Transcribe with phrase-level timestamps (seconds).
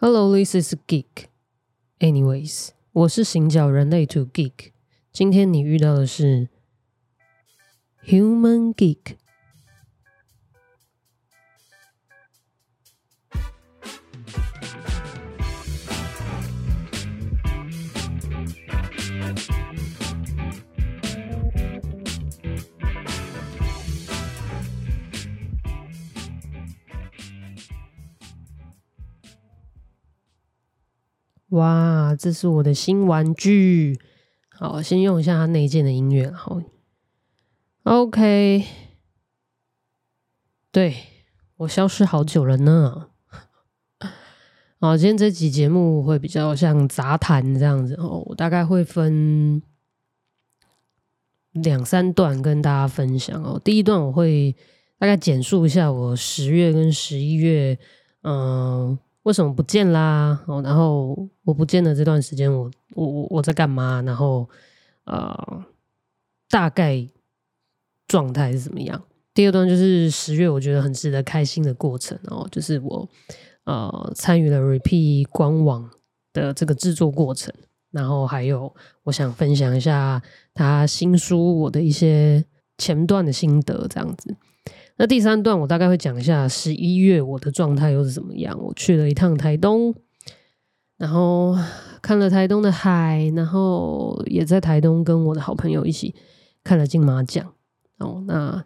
[0.00, 1.26] Hello, this is Geek.
[2.00, 4.72] Anyways，我是行脚人类 To Geek。
[5.12, 6.48] 今天你遇到的是
[8.06, 9.16] Human Geek。
[31.51, 33.97] 哇，这是我的新玩具。
[34.49, 36.29] 好，先用一下它内建的音乐。
[36.29, 36.61] 好
[37.83, 38.65] ，OK。
[40.71, 40.95] 对
[41.55, 43.07] 我消失好久了呢。
[44.79, 48.21] 好，今天这集节目会比较像杂谈这样子哦。
[48.25, 49.61] 我大概会分
[51.53, 53.59] 两三段跟大家分享哦。
[53.63, 54.53] 第一段我会
[54.99, 57.79] 大概简述一下我十月跟十一月，
[58.23, 58.99] 嗯。
[59.27, 60.41] 为什么不见啦？
[60.47, 64.01] 哦，然后我不见的这段时间，我我我我在干嘛？
[64.03, 64.47] 然后
[65.03, 65.65] 呃，
[66.49, 67.05] 大概
[68.07, 69.03] 状态是怎么样？
[69.33, 73.09] 第二段就是十月，我觉得很值得开心的过程哦，就是我
[73.65, 75.89] 呃参与了 Repeat 官网
[76.31, 77.53] 的这个制作过程，
[77.91, 78.73] 然后还有
[79.03, 80.21] 我想分享一下
[80.53, 82.45] 他新书我的一些
[82.77, 84.33] 前段的心得，这样子。
[84.99, 88.57] 那第三段我大概会讲一下十一月我的状态又是怎么样。
[88.59, 89.93] 我去了一趟台东，
[90.97, 91.55] 然后
[92.01, 96.15] 看了台东的海，然后也在台东跟我的好朋友一起
[96.63, 97.53] 看了金马奖。
[97.99, 98.65] 哦，那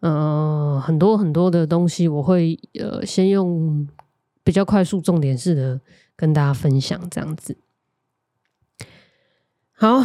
[0.00, 3.88] 呃很多很多的东西，我会呃先用
[4.44, 5.80] 比较快速、重点式的
[6.14, 7.56] 跟大家分享这样子。
[9.72, 10.04] 好，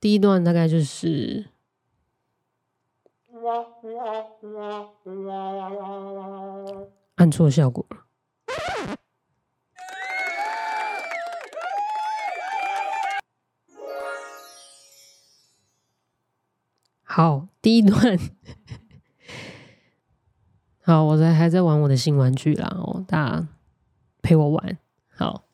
[0.00, 1.49] 第一段大概就是。
[7.16, 7.96] 按错效果了。
[17.02, 18.18] 好，第一段。
[20.82, 23.48] 好，我在还在玩我的新玩具啦，哦，大家
[24.22, 24.78] 陪我玩。
[25.08, 25.44] 好，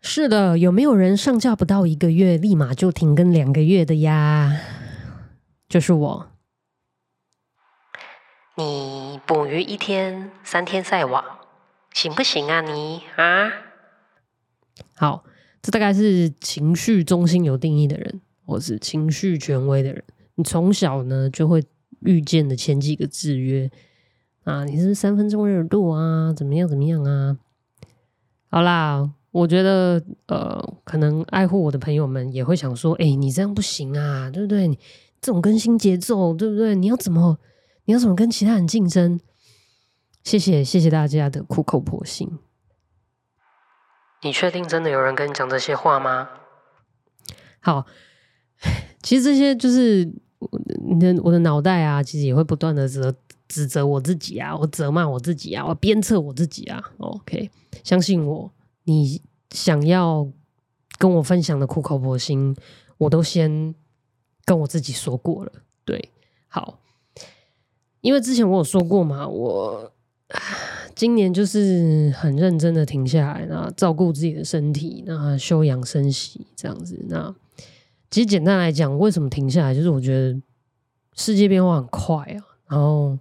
[0.00, 4.60] 是的，有没有人上架不到一个月，立马就停更两个月的呀？
[5.68, 6.30] 就是我。
[8.56, 11.22] 你捕鱼一天三天晒网，
[11.92, 12.60] 行不行啊？
[12.60, 13.52] 你啊？
[14.94, 15.24] 好，
[15.60, 20.02] 这大概是情绪中心有定义的人，或是情绪权威的人。
[20.36, 21.62] 你从小呢就会
[22.00, 23.70] 遇见的前几个制约
[24.44, 27.36] 啊，你是三分钟热度啊，怎么样怎么样啊？
[28.48, 34.78] 好啦，我觉得呃，可能爱护我的朋友们也会想说，哎，你这样不行啊，对不对？
[35.26, 36.76] 这种更新节奏，对不对？
[36.76, 37.36] 你要怎么？
[37.86, 39.18] 你要怎么跟其他人竞争？
[40.22, 42.38] 谢谢谢谢大家的苦口婆心。
[44.22, 46.28] 你确定真的有人跟你讲这些话吗？
[47.58, 47.84] 好，
[49.02, 50.04] 其实这些就是
[50.84, 53.12] 你的我的脑袋啊，其实也会不断的责
[53.48, 56.80] 指责我自己啊，我责骂我自己啊，我鞭策我自己啊。
[56.98, 57.50] OK，
[57.82, 58.52] 相信我，
[58.84, 59.20] 你
[59.50, 60.30] 想要
[60.98, 62.56] 跟我分享的苦口婆心，
[62.98, 63.74] 我都先
[64.46, 65.52] 跟我自己说过了。
[65.84, 66.10] 对，
[66.48, 66.78] 好。
[68.02, 69.92] 因为之前我有说过嘛，我
[70.94, 77.04] 今年就是很认真的停下来，那照顾自己的身体，那休养生息这样子。
[77.08, 77.34] 那
[78.08, 80.40] 其实简单来讲，为什么停下来，就是我觉得
[81.14, 83.18] 世界变化很快啊，然后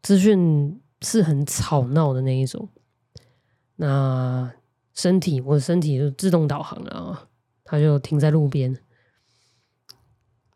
[0.00, 2.66] 资讯是很吵闹的那一种。
[3.76, 4.50] 那
[4.94, 7.28] 身体，我的身体就自动导航了啊，
[7.62, 8.74] 它就停在路边，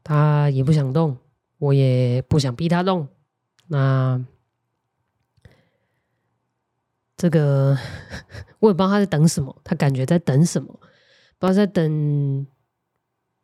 [0.05, 1.17] 他也不想动，
[1.59, 3.09] 我也不想逼他动。
[3.69, 4.25] 那
[7.17, 7.77] 这个
[8.61, 10.81] 我也不知道他在等什么，他感觉在等什么，
[11.39, 12.47] 不知道在等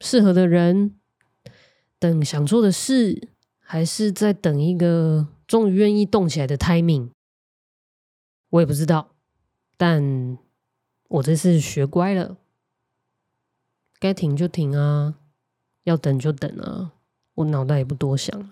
[0.00, 0.98] 适合的人，
[1.98, 7.10] 等想做的事，还是在等一个终于愿意动起来的 timing。
[8.50, 9.14] 我也不知道，
[9.76, 10.38] 但
[11.08, 12.38] 我这次学乖了，
[14.00, 15.17] 该停就停啊，
[15.88, 16.92] 要等就等啊，
[17.34, 18.46] 我脑袋也不多想了。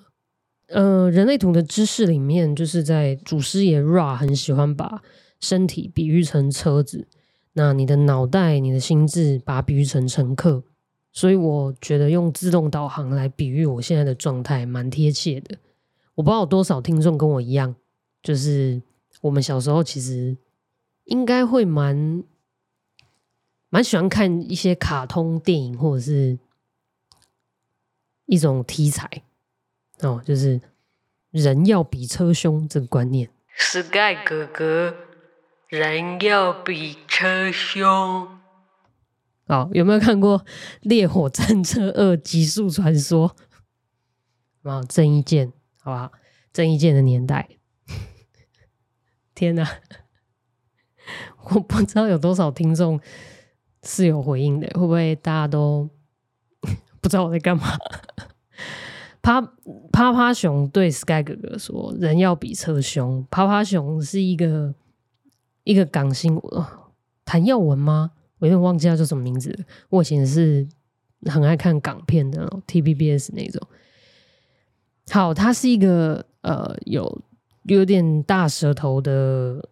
[0.68, 5.00] 呃，人类图的知识里面，就是在祖师爷 Ra 很喜欢把
[5.38, 7.06] 身体比喻成车子，
[7.52, 10.64] 那你的脑袋、你的心智把它比喻成乘客，
[11.12, 15.56] 所以我觉得用自动导航来比喻我现在的状态蛮贴切的。
[16.16, 17.76] 我不知道有多少听众跟我一样，
[18.22, 18.82] 就是
[19.20, 20.36] 我们小时候其实
[21.04, 22.24] 应该会蛮
[23.68, 26.38] 蛮喜欢看一些卡通电影，或者是
[28.26, 29.10] 一种题材。
[30.00, 30.60] 哦，就是
[31.30, 33.30] 人要比车凶这个观念。
[33.56, 34.94] Sky 哥哥，
[35.68, 38.28] 人要比车凶。
[39.46, 40.40] 哦，有没有看过
[40.82, 43.34] 《烈火战车二：极速传说》？
[44.70, 46.12] 啊，郑伊健，好不好？
[46.52, 47.48] 郑伊健的年代，
[49.34, 49.66] 天哪！
[51.50, 53.00] 我不知道有多少听众
[53.84, 55.88] 是有回应的，会不会大家都
[57.06, 57.62] 不知道我在干嘛？
[59.22, 59.40] 趴
[59.92, 64.74] 趴趴熊对 Sky 哥哥说：“人要比车凶。”趴趴熊是一个
[65.62, 66.36] 一个港星，
[67.24, 68.10] 谭耀文吗？
[68.40, 69.56] 我有点忘记他叫什么名字。
[69.88, 70.66] 我以前是
[71.26, 73.64] 很爱看港片的，TVBS 那种。
[75.12, 77.22] 好，他是一个呃有
[77.62, 79.68] 有点大舌头的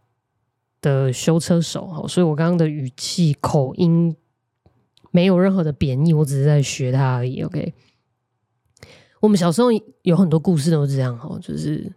[0.81, 4.15] 的修车手哈，所以我刚刚的语气口音
[5.15, 7.41] 没有任何的贬义，我只是在学他而已。
[7.43, 7.73] OK，
[9.21, 9.69] 我们小时候
[10.03, 11.93] 有很多故事都是这样哈，就是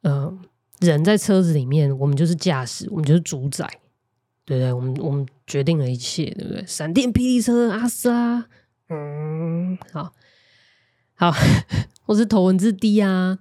[0.00, 0.40] 嗯，
[0.80, 3.68] 人在车子里面，我们就是驾驶，我们就是主宰。
[4.46, 6.64] 对不对，我们我们决定了一切，对不对？
[6.66, 8.46] 闪电霹雳车，阿萨，
[8.88, 10.12] 嗯，好，
[11.14, 11.32] 好，
[12.04, 13.38] 或是头文字 D 啊，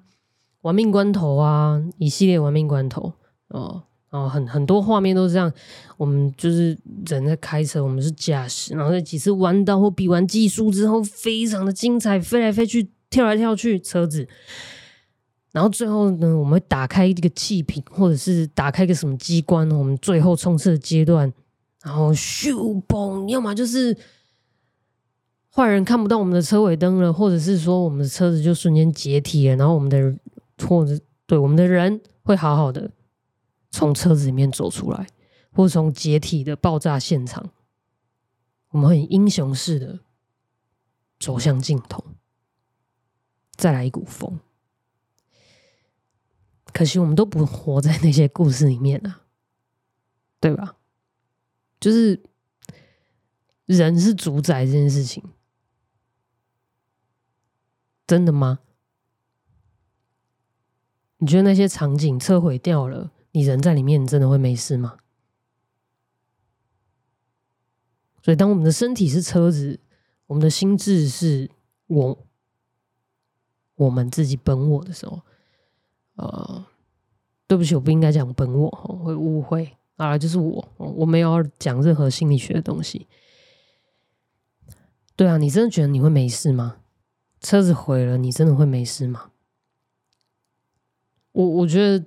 [0.61, 3.15] 玩命关头啊，一系列玩命关头
[3.49, 3.83] 哦，
[4.13, 5.51] 哦，很很多画面都是这样。
[5.97, 6.77] 我们就是
[7.07, 14.27] 人在开车，我们是驾驶，然后在几次弯道或比完技术之后，非常的精彩，飞来飞去，跳来跳去，车子。
[15.51, 21.33] 然后最后呢，我们会打开一个气瓶，或者是打开一个什么机关，我们最后冲刺的阶段，
[21.83, 23.97] 然后咻嘣，要么就是
[25.51, 30.15] 坏人看不到我们的车尾灯了，或者是说我们的车子就瞬间解体了，然后我们的
[30.67, 32.91] 或者对我们的人会好好的
[33.73, 35.07] 从车子里面走出来，
[35.51, 37.51] 或从解体的爆炸现场，
[38.69, 40.01] 我们很英雄式的
[41.19, 42.05] 走向镜头，
[43.55, 44.39] 再来一股风。
[46.71, 49.23] 可惜我们都不活在那些故事里面啊，
[50.39, 50.77] 对吧？
[51.79, 52.21] 就是
[53.65, 55.23] 人是主宰这件事情，
[58.05, 58.59] 真的吗？
[61.17, 64.97] 你觉得那些场景车毁掉了，你人在里面，你真的会没事吗？
[68.21, 69.81] 所以，当我们的身体是车子，
[70.27, 71.51] 我们的心智是
[71.87, 72.25] 我
[73.75, 75.21] 我们自己本我的时候。
[76.15, 76.65] 呃，
[77.47, 78.69] 对不起，我不应该讲本我，
[79.03, 83.07] 会误会啊，就是我，我没有讲任何心理学的东西。
[85.15, 86.77] 对啊，你真的觉得你会没事吗？
[87.41, 89.31] 车子毁了，你真的会没事吗？
[91.31, 92.05] 我我觉得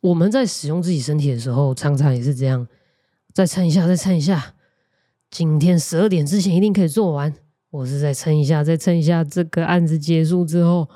[0.00, 2.66] 我们在使用自己身体的时候，常常也是这样，
[3.32, 4.54] 再撑一下，再撑一下，
[5.30, 7.34] 今天十二点之前一定可以做完。
[7.70, 10.88] 我是再撑一下，再撑一下，这个案子结束之后。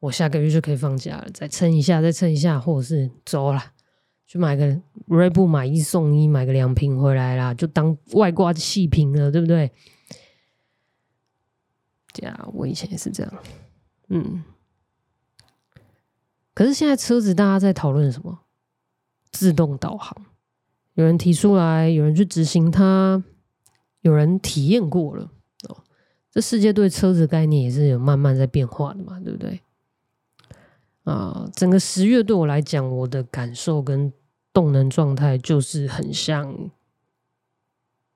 [0.00, 3.60] 我下个月就可以放假了，再撑一下，再撑一下，或者是走了，
[4.28, 9.72] 去买个锐步买一送一，买个两瓶回来啦，就当外挂气瓶了，对不对？
[12.12, 13.34] 这样，我以前也是这样，
[14.10, 14.44] 嗯。
[16.58, 18.36] 可是现在车子大家在讨论什么？
[19.30, 20.26] 自动导航，
[20.94, 23.22] 有人提出来，有人去执行它，
[24.00, 25.30] 有人体验过了
[25.68, 25.84] 哦。
[26.32, 29.60] 这世界对车子概念也是有慢慢在变化的嘛，对不对？
[31.04, 34.12] 啊，整个十月对我来讲，我的感受跟
[34.52, 36.72] 动能状态就是很像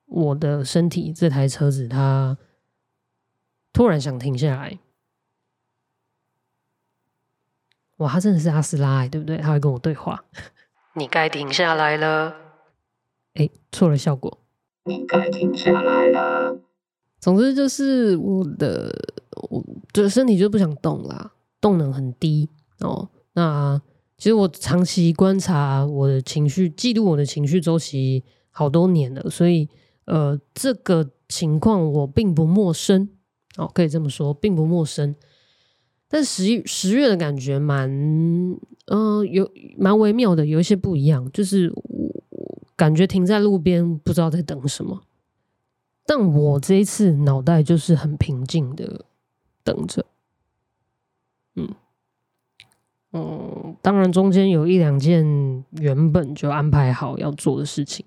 [0.07, 1.13] 我的身体。
[1.13, 2.37] 这台车子它
[3.73, 4.81] 突然想停下来，
[8.03, 9.39] 哇，他真的是阿斯拉，对不对？
[9.39, 10.25] 他会跟我对话。
[10.95, 12.35] 你该停下来了。
[13.35, 14.39] 哎，错了，效果。
[14.85, 16.59] 你该停下来了。
[17.21, 18.93] 总之就是我的，
[19.51, 22.49] 我的身体就不想动啦，动能很低。
[22.81, 23.81] 哦，那
[24.19, 29.69] 其实我长期观察我的情绪，记录我的情绪周期好多年了，所以
[30.07, 33.09] 呃，这个情况我并不陌生。
[33.57, 35.15] 哦，可以这么说，并不陌生。
[36.13, 37.91] 但十一十月的感觉蛮，
[38.85, 42.23] 嗯，有蛮微妙的，有一些不一样，就是我
[42.77, 45.05] 感觉停在路边，不知道在等什么。
[46.05, 49.07] 但我这一次脑袋就是很平静的
[49.65, 50.05] 等着，
[51.55, 51.75] 嗯。
[53.15, 58.05] 嗯，当然，中间有一两件原本就安排好要做的事情，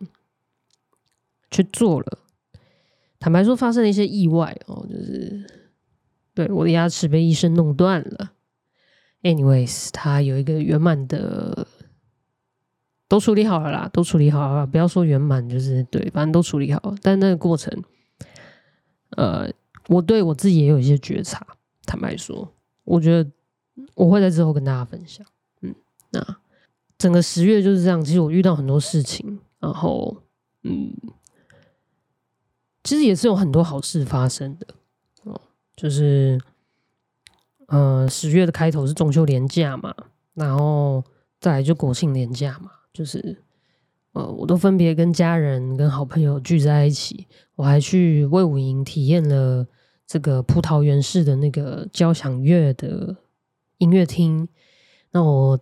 [1.50, 2.20] 去做了。
[3.18, 5.65] 坦白说，发生了一些意外哦，就是
[6.36, 8.34] 对我的牙齿被医生弄断了。
[9.24, 11.68] Anyways，他有一个圆满的，
[13.08, 14.68] 都处理好了啦，都处理好了。
[14.68, 16.94] 不要说圆满，就是对，反正都处理好。
[17.02, 17.84] 但那个过程，
[19.18, 19.50] 呃，
[19.88, 21.48] 我对我自己也有一些觉察。
[21.88, 23.32] 坦白说，我觉得。
[23.96, 25.28] 我会在之后跟大家分享，
[25.60, 25.76] 嗯，
[26.12, 26.38] 那
[26.98, 28.02] 整个十月就是这样。
[28.02, 30.24] 其实我遇到很多事情，然后
[30.64, 30.94] 嗯，
[32.86, 34.68] 其实也是有很多好事发生的。
[35.76, 36.40] 就是
[37.68, 39.94] 呃，十月的开头是中秋连假嘛，
[40.34, 41.04] 然后
[41.40, 43.44] 再来就国庆连假嘛，就是
[44.14, 49.68] 呃，我都分别跟家人跟好朋友聚在一起，我还去魏武营体验了
[50.08, 53.18] 这个葡萄园式的那个交响乐的
[53.80, 54.48] 音乐厅。
[55.12, 55.60] 那我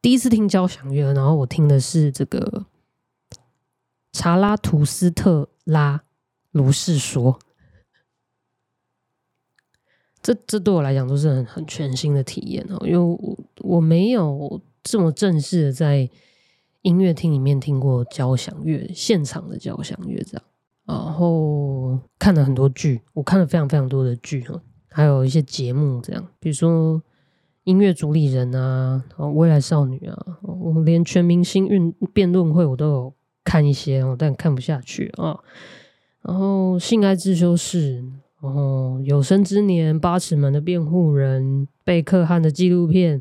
[0.00, 2.64] 第一次听交响乐，然后我听的是这个
[4.12, 6.04] 查拉图斯特拉
[6.50, 7.38] 如是说，
[10.26, 16.10] 这这对我来讲都是很很全新的体验哦，因为我我没有这么正式的在
[16.82, 20.42] 音乐厅里面听过交响乐现场的交响乐这样，
[20.86, 27.00] 然后看了很多剧，我看了非常非常多的剧哈，还有一些节目这样，比如说。
[27.62, 29.02] 音乐主理人啊，
[29.34, 35.36] 未来少女啊，我连全明星运辩论会我都有看一些哦，但看不下去啊。
[36.22, 38.04] 然后性爱自修室，
[38.46, 43.20] 然后有生之年八尺门的辩护人贝克汉的纪录片，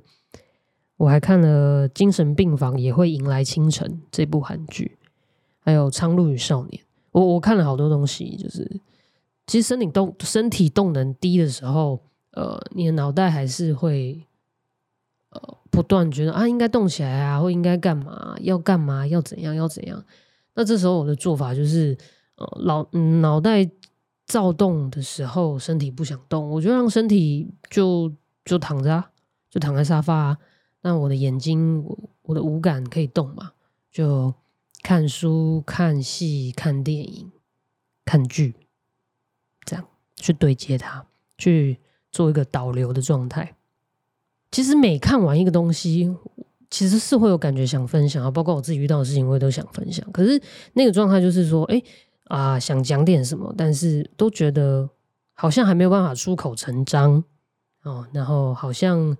[0.97, 4.97] 我还看了精神病房也会迎来清晨这部韩剧，
[5.59, 8.79] 还有苍鹭与少年，我我看了好多东西，就是
[9.47, 11.99] 其实身体动身体动能低的时候，
[12.31, 14.23] 呃，你的脑袋还是会。
[15.69, 20.01] 不断觉得啊，应该动起来啊，或应该干嘛，要干嘛，要怎样，要怎样。
[20.53, 21.97] 那这时候我的做法就是，
[22.37, 22.87] 呃，脑
[23.19, 23.69] 脑袋
[24.25, 28.11] 躁动的时候，身体不想动，我就让身体就
[28.43, 29.03] 就躺着，
[29.49, 30.37] 就躺在沙发。
[30.81, 31.83] 那我的眼睛，
[32.23, 33.51] 我的五感可以动嘛？
[33.91, 34.33] 就
[34.81, 37.31] 看书、看戏、看电影、
[38.03, 38.55] 看剧，
[39.63, 41.05] 这样去对接它，
[41.37, 41.79] 去
[42.11, 43.55] 做一个导流的状态。
[44.51, 46.15] 其实每看完一个东西，
[46.69, 50.09] 其实是会有感觉想分享啊，包括我自己遇到的事情，我也都想分享。
[50.11, 50.41] 可是
[50.73, 51.81] 那个状态就是说，哎
[52.25, 54.89] 啊，想讲点什么，但是都觉得
[55.33, 57.23] 好像还没有办法出口成章
[57.83, 59.15] 哦，然后好像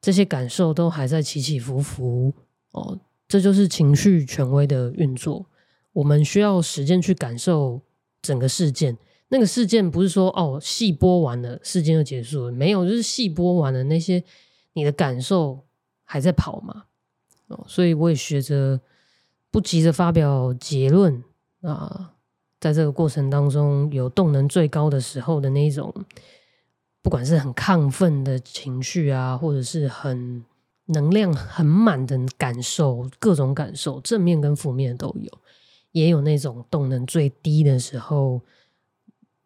[0.00, 2.34] 这些感受都还在起起伏伏
[2.72, 5.46] 哦，这就是情绪权威的运作。
[5.92, 7.82] 我们需要时间去感受
[8.20, 8.96] 整个事件。
[9.28, 14.22] 那个事件不是说哦，戏播完了，事件就结束了，没有，就是戏播完了那些。
[14.74, 15.66] 你的感受
[16.02, 16.84] 还在跑嘛？
[17.48, 18.80] 哦，所以我也学着
[19.50, 21.22] 不急着发表结论
[21.60, 22.11] 啊，
[22.62, 25.92] 在这个过程当中，有动能最高的时候的那种，
[27.02, 30.44] 不管是很亢奋的情绪啊，或者是很
[30.86, 35.30] 能量很满的感受，各种感受，正面跟负面都有，
[35.90, 38.40] 也有那种动能最低的时候，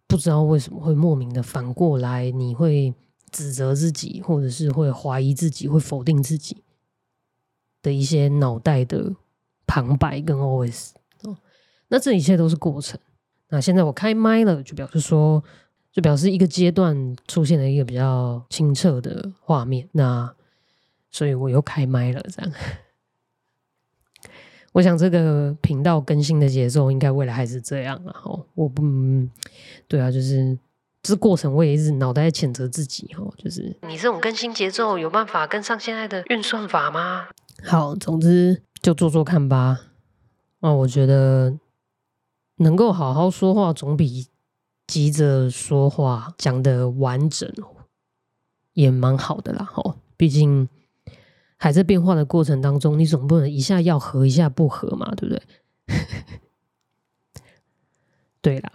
[0.06, 2.94] 不知道为什么会莫名的反过来，你会。
[3.32, 6.62] 指责自己，或者是会怀疑自己，会否定自己
[7.82, 9.14] 的一些脑袋的
[9.66, 10.92] 旁白跟 OS
[11.24, 11.36] 哦，
[11.88, 12.98] 那这一切都是过程。
[13.48, 15.42] 那现在我开麦了，就表示说，
[15.92, 19.88] 就表示一个阶段出现了一个比较清澈的画面。
[19.92, 20.34] 那
[21.10, 22.52] 所以我又开麦了，这样。
[24.72, 28.00] 我想这个频道更新的节奏应该未来还是这样。
[28.04, 28.82] 然后我不，
[29.88, 30.58] 对啊，就是。
[31.02, 37.28] 这过程我也一直脑袋在谴责自己哦，就是你这种更新节奏有办法跟上现在的运算法吗？
[37.62, 39.78] 好，总之就做做看吧。
[40.58, 41.56] 那我觉得
[42.56, 44.28] 能够好好说话，总比
[44.86, 47.50] 急着说话讲的完整
[48.72, 49.64] 也蛮好的啦。
[49.64, 50.68] 吼，毕竟
[51.56, 55.42] 还在变化的过程当中，你总不能一下要和一下不和嘛，对不对？
[58.40, 58.70] 对啦，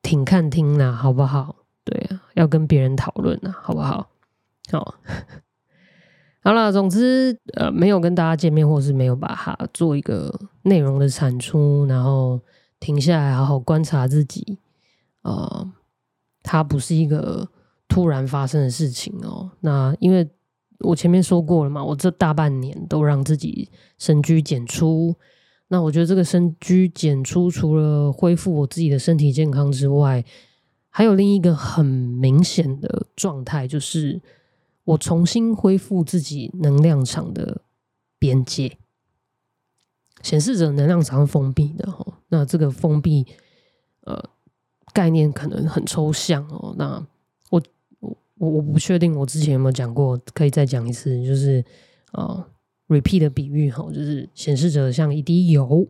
[0.00, 1.56] 听看听啦，好不好？
[1.84, 4.08] 对啊，要跟别人讨论啊，好不好？
[4.70, 4.94] 好，
[6.42, 12.40] 好了，总之呃，没有跟大家见面，或是没有把它做一个内容的产出，然后
[12.82, 14.58] 停下来好好观察自己，
[15.22, 15.72] 呃，
[16.42, 17.48] 它不是一个
[17.86, 19.52] 突然发生的事情哦。
[19.60, 20.28] 那因为
[20.80, 25.14] 我前面说过了嘛，我这大半年都让自己深居简出，
[25.68, 30.24] 那我觉得这个深居简出，除了恢复我自己的身体健康之外，
[30.90, 34.20] 还有另一个很明显的状态，就是
[34.82, 37.62] 我重新恢复自己能量场的
[38.18, 38.76] 边界，
[40.20, 42.18] 显示着能量场封闭的哈。
[42.32, 43.24] 那这个封闭，
[44.00, 44.20] 呃，
[44.92, 46.74] 概念可能很抽象哦。
[46.76, 47.06] 那
[47.50, 47.62] 我
[48.00, 48.16] 我
[48.50, 51.64] 我不确定我之前有没有讲过，可以再讲一次，就是
[52.12, 52.48] 啊
[52.88, 55.86] ，repeat 的比喻哈，就是显示着像一滴油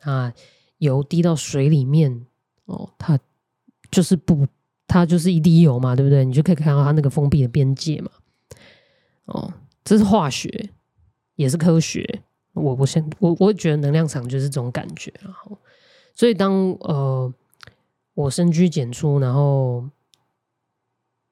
[0.00, 0.32] 啊，
[0.78, 2.26] 油滴到水里面
[2.64, 3.20] 哦，它。
[3.90, 4.44] 就是不，
[4.88, 6.24] 它就是一滴油嘛，对不对？
[6.24, 8.10] 你就可以看到它那个封闭的边界嘛。
[9.26, 10.70] 哦，这是化学，
[11.36, 12.22] 也是科学
[12.54, 15.56] 我我现我我觉得能量场就是这种感觉，然后
[16.14, 17.32] 所以当呃
[18.14, 19.88] 我深居简出，然后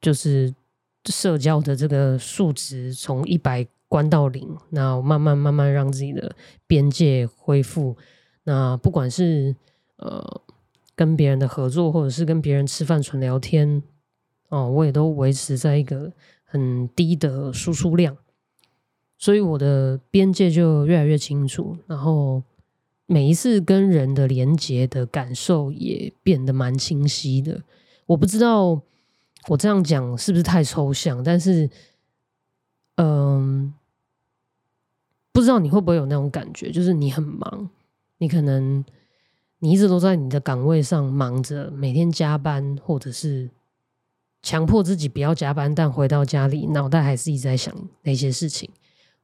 [0.00, 0.54] 就是
[1.04, 6.34] 社交的这个数值从一百关到零，那慢慢慢慢让自己的
[6.66, 7.96] 边界恢复。
[8.44, 9.54] 那不管是
[9.96, 10.42] 呃
[10.96, 13.82] 跟别人的合作，或者是跟别人吃饭纯聊天，
[14.48, 16.12] 哦，我也都维持在一个
[16.42, 18.16] 很低的输出量。
[19.16, 22.42] 所以我的边界就越来越清楚，然后
[23.12, 27.62] 每一次跟人的连接的感受也变得蛮清晰的。
[28.06, 28.80] 我不知道
[29.48, 31.68] 我这样讲是不是太抽象，但是，
[32.96, 33.74] 嗯，
[35.30, 37.68] 不知道你会不会有那种感觉，就是你很忙，
[38.16, 38.82] 你可能
[39.58, 43.50] 你一直都在你的岗位上忙着，每天加班，或者是
[44.40, 48.70] 强迫自己不要加班，但回到家里脑袋还是一直在想那些事情。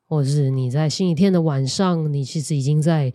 [0.06, 3.12] 或者是你在星期天的晚上，你其实已经在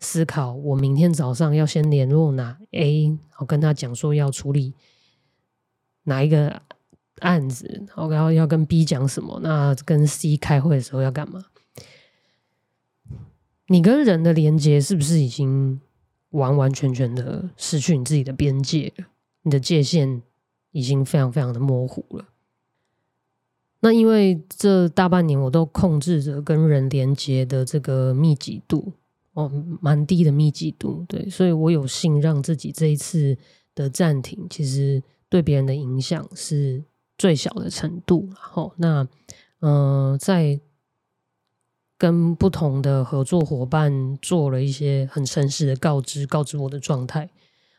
[0.00, 4.74] 思考，我明天早上要先联络哪 A，我跟他讲说要处理
[6.04, 6.62] 哪一个
[7.20, 11.44] 案子，然后要跟 B 讲什么，那跟 C 开会的时候要干嘛？
[13.68, 15.80] 你跟人的连接是不是已经
[16.30, 18.92] 完完全全的失去你自己的边界？
[19.42, 20.22] 你的界限
[20.72, 22.28] 已经非常非常的模糊了。
[23.80, 28.92] 那因为这大半年我都控制着跟人连接的这个密集度
[29.34, 29.50] 哦，
[29.80, 33.36] 蛮低的密集度，对，所以我有幸让自己这一次
[33.74, 36.82] 的暂停，其实对别人的影响是
[37.18, 38.28] 最小的程度。
[38.28, 39.08] 然后，那
[39.60, 40.60] 嗯，在
[41.98, 47.28] 跟不同的合作伙伴做了一些很诚实的告知，告知我的状态，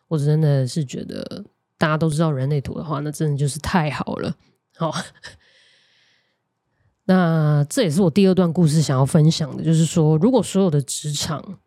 [0.10, 1.46] 我真的是觉得
[1.78, 4.36] 大家都知道人类图的话，那真的就是太好了，
[4.76, 4.94] 好。
[7.08, 11.60] 那这也是我第二段故事想要分享的，就是说，如果所有的职场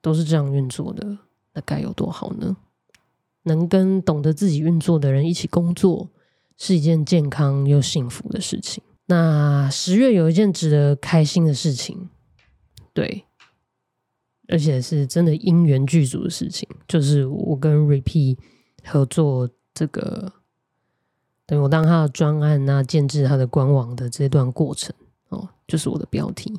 [0.00, 1.18] 都是这样运作的，
[1.52, 2.56] 那该有多好呢？
[3.42, 6.08] 能跟懂得自己运作的人一起工作，
[6.56, 8.82] 是一件健康又幸福的事情。
[9.04, 12.08] 那十月有一件值得开心的事情，
[12.94, 13.26] 对，
[14.48, 18.38] 而且是真的因缘具足的事情，就是我跟 Repeat
[18.82, 20.32] 合作这个。
[21.46, 24.94] 等我当他的专案那建制他的官网的这段过程
[25.28, 26.58] 哦，就是我的标题。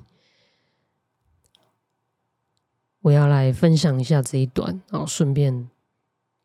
[3.02, 5.70] 我要来分享一下这一段，然后顺便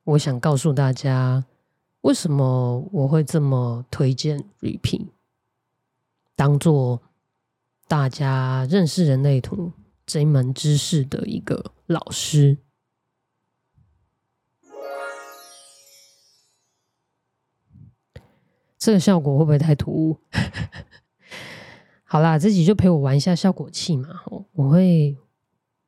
[0.04, 1.44] 我想告诉大家，
[2.02, 5.06] 为什么我会这么推荐 Repeat，
[6.36, 7.00] 当做
[7.88, 9.72] 大家认识人类图
[10.06, 12.58] 这一门知识的一个老师。
[18.80, 20.18] 这个效果会不会太突兀？
[22.02, 24.08] 好啦，自己就陪我玩一下效果器嘛。
[24.52, 25.18] 我会，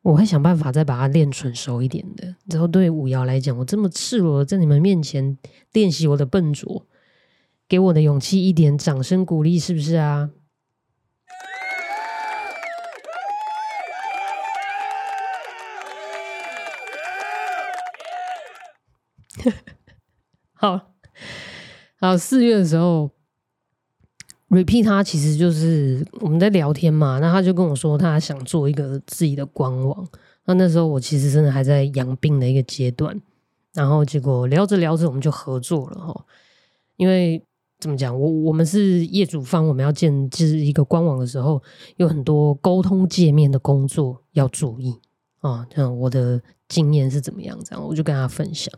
[0.02, 2.36] 我会想办法再把它练纯熟一点的。
[2.50, 5.38] 然后对五瑶来讲，我这么赤裸在你们面前
[5.72, 6.86] 练习我的笨拙，
[7.66, 10.30] 给我的勇气一点掌声鼓励，是不是啊？
[20.52, 20.91] 好。
[22.02, 23.08] 然后四月的时候
[24.48, 30.08] ，repeat 他其实就是我们在聊天嘛，那他就跟我说他想做一个自己的官网。
[30.46, 33.16] 那那时候我其实真的还在养病的一个阶段，
[33.72, 36.26] 然后结果聊着聊着我们就合作了哈。
[36.96, 37.40] 因为
[37.78, 41.62] 怎么讲，我我们是业主方，我们要建就是一个官网的时候，
[41.98, 44.98] 有很多沟通界面的工作要注意
[45.38, 45.64] 啊。
[45.70, 47.56] 这样我的经验是怎么样？
[47.64, 48.74] 这样我就跟他分享。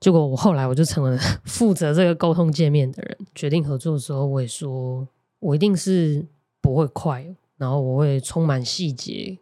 [0.00, 3.18] 结果我后来我就成了 负责这个沟通界面的人。
[3.34, 5.06] 决定合作的时候，我也说
[5.38, 6.26] 我一定是
[6.62, 9.38] 不会快，然后我会充满细节、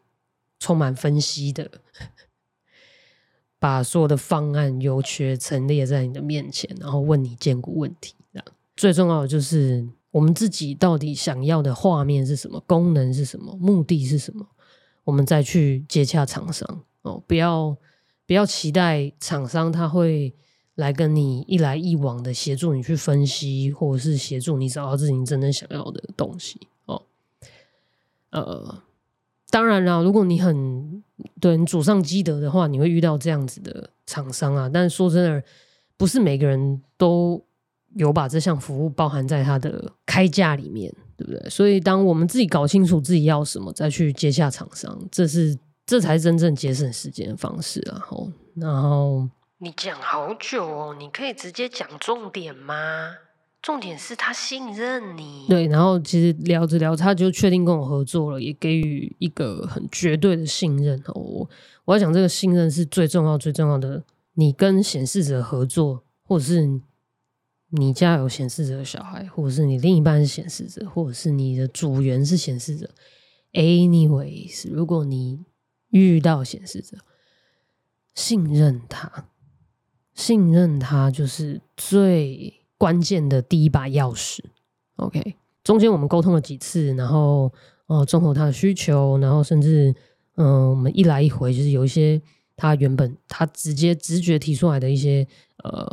[0.58, 1.70] 充满分析的，
[3.60, 8.16] 把所有的方案优缺陈列在你的面前，然后问你兼顾问题。
[8.32, 8.44] 这样
[8.74, 14.44] 最重要的就是我们自己到底想要的画面是什么，功能是什么，目的是什么，
[15.04, 17.22] 我们再去接洽厂商哦。
[17.28, 17.76] 不要
[18.26, 20.34] 不要期待厂商他会。
[20.78, 27.02] 来跟你一来一往的协助你去分析，或者是协助你找到自己真正想要的东西哦。
[28.30, 28.80] 呃，
[29.50, 31.02] 当然了，如果你很
[31.40, 34.70] 对你祖上积德的话，你会遇到这样子的厂商啊。
[34.72, 35.42] 但说真的，
[35.96, 37.44] 不是每个人都
[37.96, 41.50] 有把这项服务包含在他的开价里面，对不对？
[41.50, 47.98] 所以，当我们自己搞清楚自己要什么，再去接下厂商，这是这才真正节省时间的方式啊。
[48.06, 49.28] 后，然后。
[49.60, 53.16] 你讲好久哦，你可以直接讲重点吗？
[53.60, 55.46] 重点是他信任你。
[55.48, 61.02] 对，然后其实聊着聊，他就确定跟我合作了，也给予一个很绝对的信任。
[61.12, 61.50] 我
[61.84, 64.04] 我要讲这个信任是最重要、最重要的。
[64.34, 66.80] 你跟显示者合作，或者是
[67.70, 72.88] 你家有显示者的小孩，或者是你另一半是显示者，或者是你的组员是显示者。
[73.52, 75.40] Anyways，如果你
[75.90, 76.98] 遇到显示者，
[78.14, 79.30] 信任他，
[80.18, 84.40] 信任他就是最关键的第一把钥匙。
[84.96, 87.52] OK，中间我们沟通了几次，然后
[87.86, 89.94] 哦，综合他的需求，然后甚至
[90.34, 92.20] 嗯，我们一来一回，就是有一些。
[92.60, 95.24] 他原本他直接直觉提出来的一些
[95.62, 95.86] 呃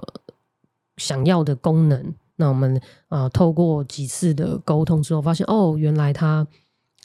[0.98, 6.48] 想要的功能，那我们啊透过几次的沟通之后，发现哦，原来他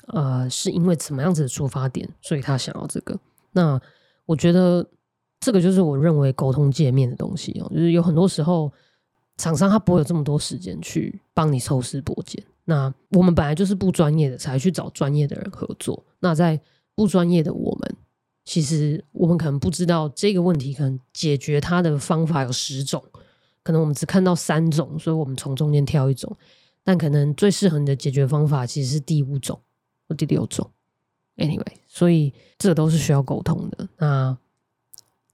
[0.07, 3.21] 呃是因为什么样子的出发点，所以他想要这个。
[3.53, 3.79] 那
[4.25, 4.87] 我觉得
[5.41, 8.71] 这个就是我认为沟通界面的东西哦，就是有很多时候
[9.37, 12.45] 厂商他不会有这么多时间去帮你抽丝剥茧。
[12.65, 16.05] 那我们本来就是不专业的，才去找专业的人合作。
[16.21, 16.61] 那在
[16.95, 17.97] 不专业的我们。
[18.43, 23.01] 其实我们可能不知道这个问题，可能解决它的方法有十种，
[23.63, 26.37] 可能我们只看到三种，所以我们从中间挑一种。
[26.83, 29.61] 但可能最适合你的解决方法其实是第五种
[30.09, 30.69] 或第六种。
[31.37, 33.89] Anyway，所以这都是需要沟通的。
[33.99, 34.37] 那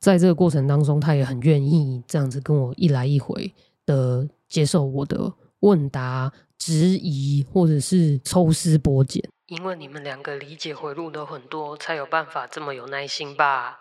[0.07, 3.53] 在这个过程当中，他也很愿意这样子跟我一来一回
[3.85, 9.29] 的接受我的问答、质疑，或者是抽丝剥茧。
[9.49, 13.81] 因为你们两个理解回路都很多，才有办法这么有耐心吧。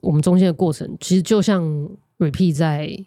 [0.00, 1.62] 我们中间的过程，其实就像
[2.16, 3.04] Repeat 在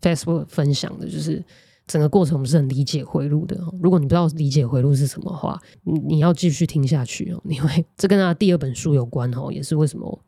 [0.00, 1.44] Facebook 分享的，就是
[1.86, 3.60] 整个过程我们是很理解回路的。
[3.82, 10.18] 如果你不知道理解回路是什么话，你你要继续听下去哦，因为这跟他第二本书有关哦，也是为什么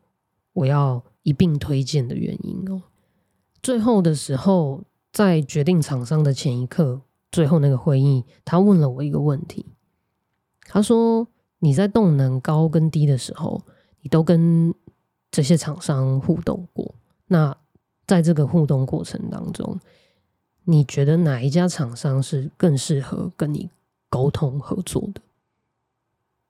[0.53, 2.83] 我要一并推荐的原因哦。
[3.61, 9.65] 最后的时候，在决定厂商的前一刻，最后那个会议，他问了我一个问题。
[10.61, 11.27] 他说
[11.59, 13.61] ：“你在动能高跟低的时候，
[13.99, 14.73] 你都跟
[15.29, 16.95] 这些厂商互动过。
[17.27, 17.57] 那
[18.05, 19.77] 在这个互动过程当中，
[20.63, 23.69] 你觉得哪一家厂商是更适合跟你
[24.07, 25.19] 沟通合作的？”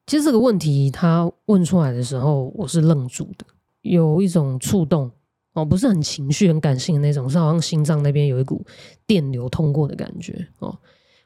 [0.05, 3.45] 其实这个问题他问出来的时候，我是愣住的，
[3.81, 5.11] 有一种触动
[5.53, 8.65] 哦，不是很情绪、很感性的那种，是好像心脏那边有一股
[9.05, 10.77] 电流通过的感觉哦。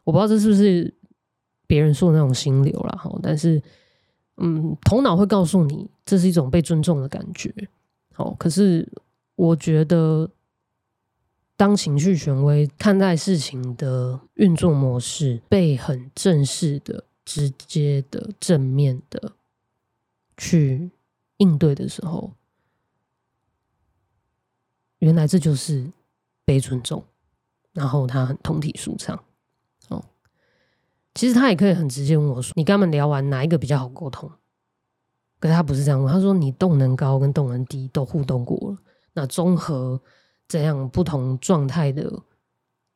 [0.03, 0.93] 我不知道这是不是。
[1.67, 3.63] 别人说的那种心流了哈，但是，
[4.35, 7.49] 嗯，头脑会告诉你这是一种被尊重的感觉。
[8.17, 8.85] 哦，可是
[9.37, 10.29] 我觉得，
[11.55, 19.31] 当情绪权威看待事情的运作模式被很正式的、直接的、正面的
[20.35, 20.91] 去
[21.37, 22.33] 应对的时候，
[25.01, 25.85] 原来这就是
[26.43, 27.03] 被尊重，
[27.73, 29.15] 然后他很通体舒畅。
[29.89, 30.03] 哦
[31.13, 34.31] 其实他也可以很直接问我说：“你跟他们聊完哪一个比较好沟通？”
[35.41, 38.77] 可是他不是这样问，他说：“你动能高跟动能低都互动过了，
[39.11, 40.01] 那综合
[40.47, 42.23] 这样不同状态的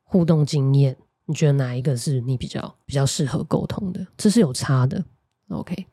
[0.03, 4.07] 互动经验，你觉得哪一个是你比较比较适合沟通的？
[4.15, 5.03] 这是有差的。
[5.49, 5.85] ”OK，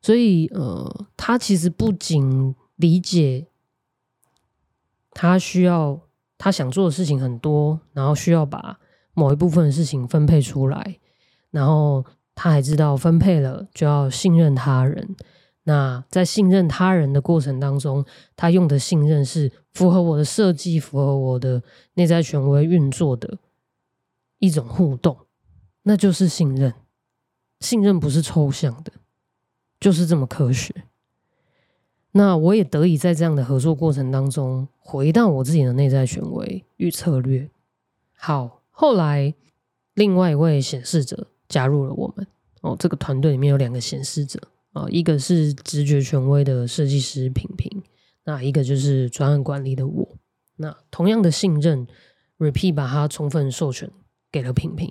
[0.00, 3.48] 所以呃，他其实不仅理解
[5.14, 5.98] 他需要
[6.36, 8.78] 他想做的事情很多，然后需要把
[9.14, 10.98] 某一部分的事情分配出来。
[11.50, 15.16] 然后他还知道分配了就要信任他人。
[15.62, 18.04] 那在信任他人的过程当中，
[18.36, 21.62] 他用的信任是符合我的设计、符合我的
[21.94, 23.38] 内在权威运作的
[24.40, 25.16] 一种互动，
[25.84, 26.74] 那就是信任。
[27.60, 28.92] 信任不是抽象的，
[29.80, 30.74] 就是这么科学。
[32.16, 37.48] 那我也得以在这样的合作过程当中，回到我自己的内在权威与策略。
[38.16, 39.34] 好，后来
[39.92, 41.28] 另外一位显示者。
[41.46, 42.26] 加入了我们
[42.62, 44.40] 哦，这个团队里面有两个显示者
[44.72, 47.82] 啊，一个是直觉权威的设计师平平，
[48.24, 50.08] 那一个就是专案管理的我。
[50.56, 51.86] 那同样的信任
[52.38, 53.88] ，repeat 把它充分授权
[54.32, 54.90] 给了平平。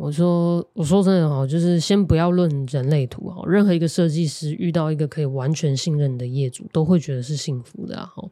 [0.00, 8.28] 我说我说真的哦，就是先不要论人类图哦，任何一个设计师遇到一个可以完全信任的业主，都会觉得是幸福的哈。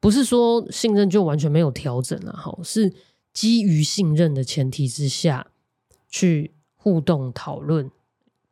[0.00, 2.92] 不是说信任就完全没有调整了哈，是
[3.32, 5.46] 基于信任的前提之下。
[6.14, 7.90] 去互动讨论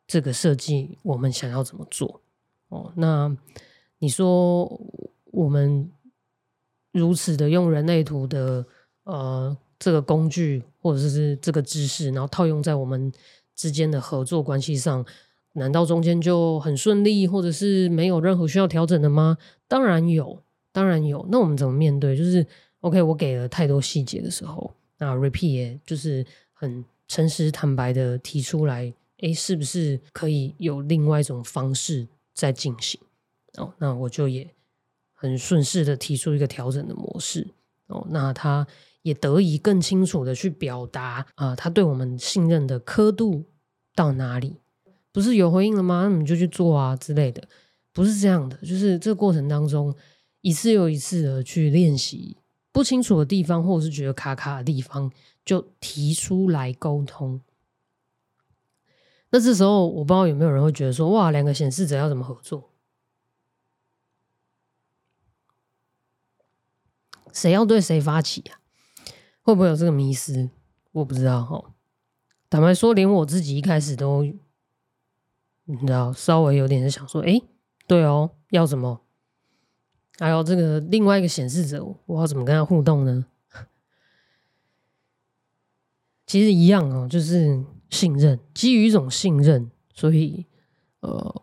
[0.07, 2.23] 这个设计，我们想要怎么做？
[2.71, 3.37] 哦，那
[3.99, 4.65] 你说
[5.27, 5.91] 我们
[6.91, 8.65] 如此的用人类图的
[9.05, 13.13] 呃这个工具或者是这个知识，然后套用在我们
[13.55, 15.05] 之间的合作关系上，
[15.53, 19.37] 难道中间就很顺利，或者是没有任何需要调整的吗？
[19.69, 21.27] 当然有，当然有。
[21.31, 22.17] 那我们怎么面对？
[22.17, 22.47] 就是
[22.81, 24.73] OK，我给了太多细节的时候。
[24.99, 33.01] 那 repeat 也就是很诚实坦白的提出来，哎，是不是可以有另外一种方式在进行？
[33.57, 34.49] 哦，那我就也
[35.15, 37.49] 很顺势的提出一个调整的模式。
[37.89, 38.67] 哦，那他
[39.03, 43.45] 也得以更清楚的去表达啊，他对我们信任的刻度
[43.95, 44.57] 到哪里？
[45.13, 46.09] 不是有回应了吗？
[46.09, 47.49] 那你就去做啊之类的，
[47.93, 48.57] 不是这样的。
[48.59, 49.95] 就是这个过程当中，
[50.41, 52.37] 一次又一次的去练习。
[52.73, 55.11] 不清楚的地方，或者是觉得卡卡的地方，
[55.45, 57.41] 就提出来沟通。
[59.31, 62.71] 那这时候，我不知道有没有人会觉得说：“哇，两个显示者要怎么合作？
[67.33, 68.60] 谁要对谁发起啊？
[69.51, 70.49] 会不会有这个迷失？
[70.93, 71.73] 我不知道哈。
[72.49, 74.23] 坦白说，连我自己一开始都，
[75.65, 77.43] 你知道，稍微有点想说：“哎，
[77.89, 79.01] 对哦，要什么？”
[80.21, 83.27] 还有这个另外一个显示者，我要怎么跟他互动呢？
[86.27, 90.47] 其实一样哦，就是信任，基于一种信任，所以
[91.01, 91.43] 呃，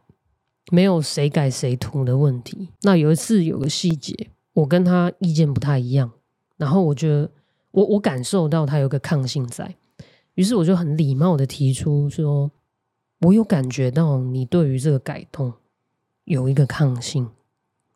[0.71, 2.69] 没有谁改谁图的问题。
[2.83, 6.13] 那有一次有个细节，我跟他意见不太一样，
[6.55, 7.29] 然后我觉得
[7.77, 9.75] 我我感受到他有个抗性在，
[10.33, 12.49] 于是我就很礼貌的提出说，
[13.19, 15.53] 我有感觉到你对于这个改动
[16.23, 17.29] 有一个抗性。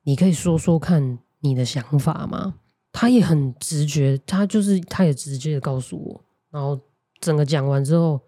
[0.03, 2.59] 你可以说说看你的想法吗？
[2.91, 6.79] 他也很直觉，他就是他也直接的告诉我，然后
[7.19, 8.21] 整个讲完之后，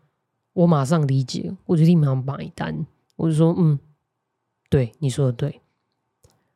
[0.54, 2.84] 我马上理解，我就立马买单。
[3.16, 3.78] 我就说，嗯，
[4.72, 5.62] 对，你说的对。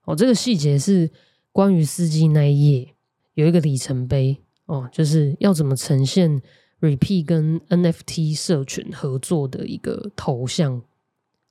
[0.05, 1.11] 哦，这个细节是
[1.51, 2.95] 关于司机那一页
[3.35, 6.41] 有一个里程碑哦，就是要怎么呈现
[6.79, 10.81] Repeat 跟 NFT 社群合作的一个头像。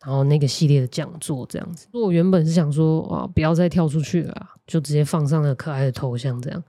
[0.05, 6.63] 然后那个系列的讲座这样子，我原本是想说啊，不要再跳出去了，就直接放上了可爱的头像这样。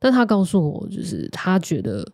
[0.00, 2.04] 但他告诉我，就是他觉得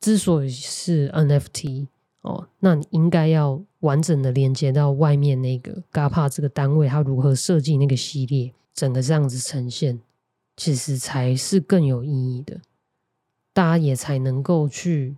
[0.00, 1.86] 之所以是 NFT
[2.22, 10.00] 哦，那你应该要完整的连接到外面那个 GAPA 这个单位，它如何设计那个系列，整个这样子呈现，
[10.56, 12.58] 其实才是更有意义的。
[13.56, 15.16] 大家也才能够去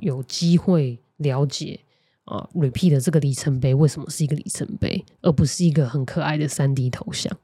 [0.00, 1.78] 有机会了解。
[2.24, 7.38] 啊，repeat 的这个里程碑为什么是一个里程碑，而不是一个很可爱的三 D 头像？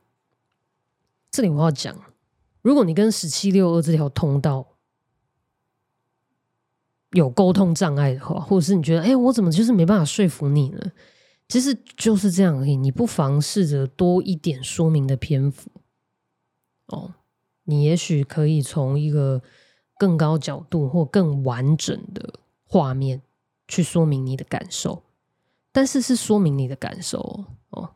[1.31, 1.97] 这里我要讲，
[2.63, 4.77] 如果你跟十七六二这条通道
[7.13, 10.93] 有沟通障碍的话，或者是你觉得，哎，我怎么就是没办法说服你呢？
[11.49, 12.77] 其实就是这样而已。
[12.77, 15.71] 你不妨试着多一点说明的篇幅。
[16.89, 17.15] 哦，
[17.63, 19.41] 你也许可以从一个
[19.99, 22.35] 更高角度或更完整的
[22.67, 23.23] 画面。
[23.67, 25.03] 去说明你的感受，
[25.73, 27.93] 但是是说明你的感受哦，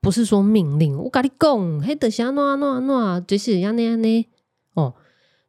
[0.00, 0.96] 不是说命令。
[0.96, 4.28] 我跟你讲，黑的想哪哪哪，就是要那样呢
[4.74, 4.94] 哦。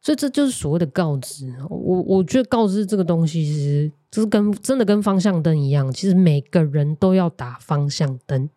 [0.01, 1.55] 所以这就是所谓的告知。
[1.69, 8.49] 我我觉得告知这个东西，其实就是跟真的跟方向灯一样，其实每个人都要打方向灯。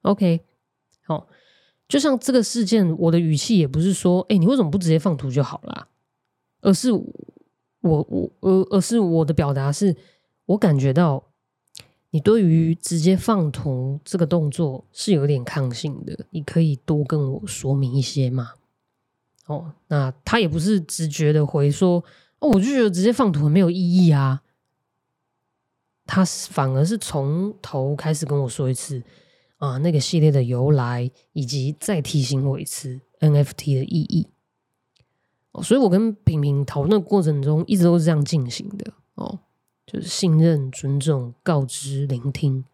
[0.00, 0.40] OK，
[1.04, 1.28] 好，
[1.86, 5.88] 就像这个事件，我的语气也不是说，哎，你为什么不直接放图就好了？
[6.60, 7.02] 而是我
[7.82, 9.96] 我而而是我的表达是。
[10.46, 11.24] 我感觉到
[12.10, 18.52] 你对于直接放图这个动作是有点抗性的，你可以多跟我说明一些吗？
[19.46, 22.04] 哦，那他也不是直觉的回说，
[22.38, 24.44] 哦，我就觉得直接放图很没有意义啊。
[26.04, 29.02] 他反而是从头开始跟我说一次
[29.56, 34.28] 啊，那个系列的由来，以及再提醒我一次 NFT 的意义。
[35.62, 39.38] 所以我跟平平讨论的过程中，一直都是这样进行的哦。
[39.86, 42.64] 就是信任、尊重、告知、聆听，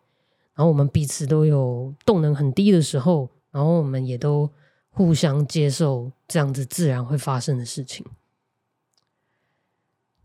[0.55, 4.51] 然后我们彼此都有动能很低的时候，然后我们也都
[4.89, 8.07] 互相接受这样子自然会发生的事情。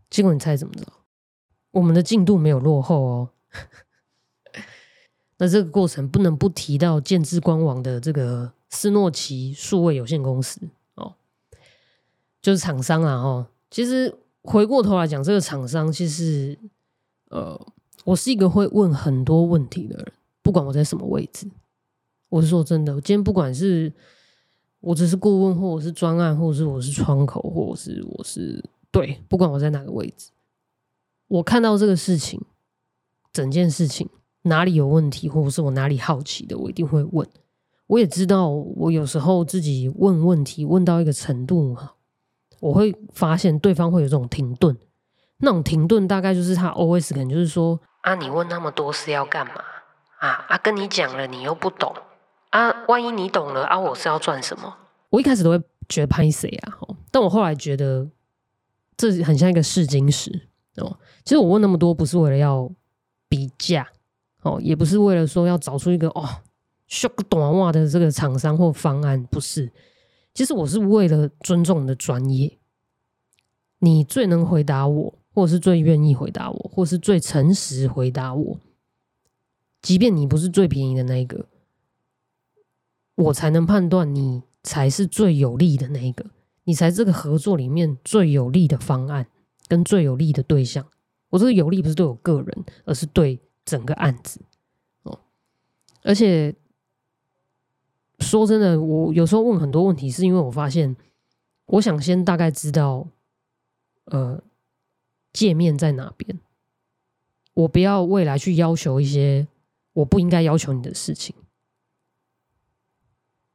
[0.08, 0.86] 结果你猜怎么着？
[1.72, 3.30] 我们的进度没有落后哦。
[5.36, 10.58] 那这个过程不能不提到建制官网的这个斯诺奇数位有限公司，
[12.48, 13.46] 就是厂商啊哦。
[13.70, 16.58] 其实回过头来讲，这个厂商其实。
[17.30, 17.60] 呃，
[18.06, 21.46] 我是一个会问很多问题的人，不管我在什么位置。
[22.30, 23.92] 我是说真的，今天不管是
[24.80, 30.30] 我只是顾问，或者是专案，或者是我是窗口，或者是我是对，不管我在哪个位置，
[31.26, 32.40] 我看到这个事情，
[33.30, 34.08] 整件事情
[34.44, 37.28] 哪里有问题，或者是我哪里好奇的，我一定会问。
[37.88, 41.76] 我也知道，我有时候自己问问题问到一个程度，
[42.60, 44.76] 我会发现对方会有这种停顿。
[45.40, 49.54] 那种停顿大概就是他 OS 可能就是说啊，你问那么多是要干嘛
[50.18, 50.44] 啊？
[50.48, 51.94] 啊，跟你讲了你又不懂
[52.50, 54.74] 啊，万一你懂了啊，我是要赚什么？
[55.10, 56.78] 我一开始都会觉得拍谁啊，
[57.12, 58.08] 但我后来觉得
[58.96, 60.98] 这很像一个试金石哦。
[61.24, 62.68] 其实我问那么多，不是为了要
[63.28, 63.86] 比价
[64.42, 66.28] 哦，也不是为了说要找出一个哦，
[66.88, 69.70] 秀个短袜的这个厂商或方案，不是。
[70.38, 72.60] 其实我是为了尊重你的专业，
[73.80, 78.60] 你最能回答我，或者是最愿意回答我，或是最诚实回答我，
[79.82, 81.46] 即便你不是最便宜的那一个，
[83.16, 86.24] 我才能判断你才是最有利的那一个。
[86.62, 89.26] 你才这个合作里面最有利的方案
[89.66, 90.86] 跟最有利的对象。
[91.30, 94.40] 我这个有利不是对我个人，而是对整个案子
[95.02, 95.18] 哦。
[96.04, 96.54] 而且
[98.18, 100.96] 说真的，我有时候问很多问题，是因为我发现，
[101.66, 103.06] 我想先大概知道，
[104.04, 104.42] 呃，
[105.32, 106.40] 界面在哪边。
[107.54, 109.48] 我不要未来去要求一些
[109.92, 111.34] 我不应该要求你的事情。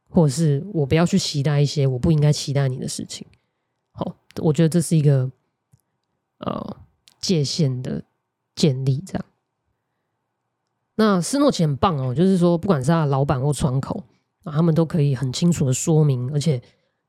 [0.09, 3.25] 或者是我不要去期待一些我不应该期待你的事情。
[3.93, 5.31] 好，我觉得这是一个
[6.37, 6.77] 呃
[7.19, 8.03] 界限的
[8.53, 9.25] 建立，这样。
[10.93, 14.03] 那斯诺奇很棒哦，就是说不管是他的老板或窗口，
[14.45, 16.61] 他们都可以很清楚的说明，而且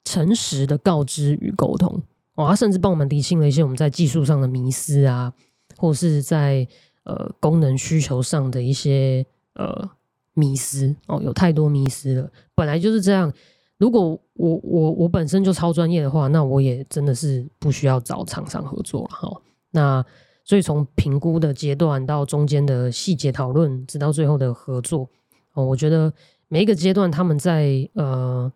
[0.04, 2.02] 诚实的告知与沟通。
[2.34, 5.32] 哦，他甚至帮我们理清了一些我们在技术上的迷思啊，
[5.76, 6.66] 或是在
[7.04, 9.90] 呃功能需求上的一些呃。
[10.36, 12.28] 迷失哦，有太多迷失了。
[12.56, 13.32] 本来就是这样。
[13.78, 19.42] 如果我我我本身就超专业的话，那我也真的是不需要找厂商合作了哈。
[19.70, 20.04] 那
[20.44, 25.08] 所以从评估的阶段到中间的细节讨论，直到最后的合作
[25.52, 26.12] 哦，我觉得
[26.54, 28.52] 每一个阶段他们在呃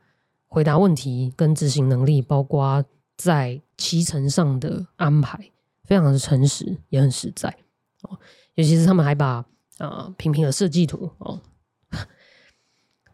[0.46, 2.84] 回答问题跟执行能力，包括
[3.16, 5.50] 在骑乘上的安排，
[5.82, 7.52] 非常的诚实，也很实在
[8.02, 8.16] 哦。
[8.54, 9.44] 尤其是他们还把
[9.78, 11.40] 啊平平的设计图哦。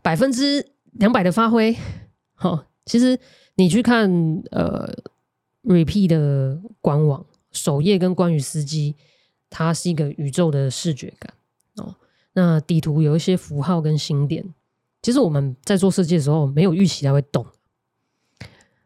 [0.02, 1.74] 百分之两百的发挥，
[2.34, 3.18] 好，其实
[3.54, 4.12] 你去看
[4.50, 4.94] 呃
[5.62, 8.96] ，Repeat 的官网首页跟关于司机，
[9.48, 11.32] 它是一个宇宙的视觉感
[11.76, 11.96] 哦。
[12.34, 14.44] 那底图有一些符号跟星点，
[15.04, 17.46] 其实我们在做设计的时候没有预期它会动，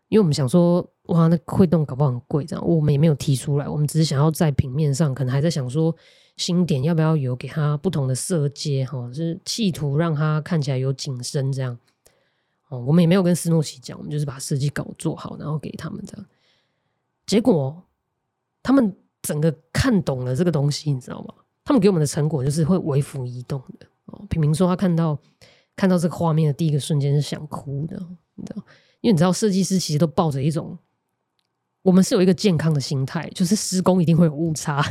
[0.09, 5.97] 因为我们想说，哇，那会动搞不好很贵，这样我们也没有提出来，我们只是想要在平面上，可能还在想说。
[6.39, 9.09] 新点要不要有给它不同的色阶哈？
[9.09, 11.77] 就是企图让它看起来有景深这样
[12.69, 12.79] 哦。
[12.79, 16.25] 我们也没有跟斯诺奇讲，我们就是把设计稿做好，然后给他们这样。
[17.27, 17.83] 结果
[18.63, 21.35] 他们整个看懂了这个东西，你知道吗？
[21.65, 24.25] 他们给我们的成果就是会微幅移动的哦。
[24.31, 25.19] 平平说他看到
[25.79, 27.97] 看到这个画面的第一个瞬间是想哭的，
[28.35, 28.63] 你知道？
[29.01, 30.77] 因为你知道设计师其实都抱着一种，
[31.83, 34.85] 我们是有一个健康的心态，就是施工一定会有误差。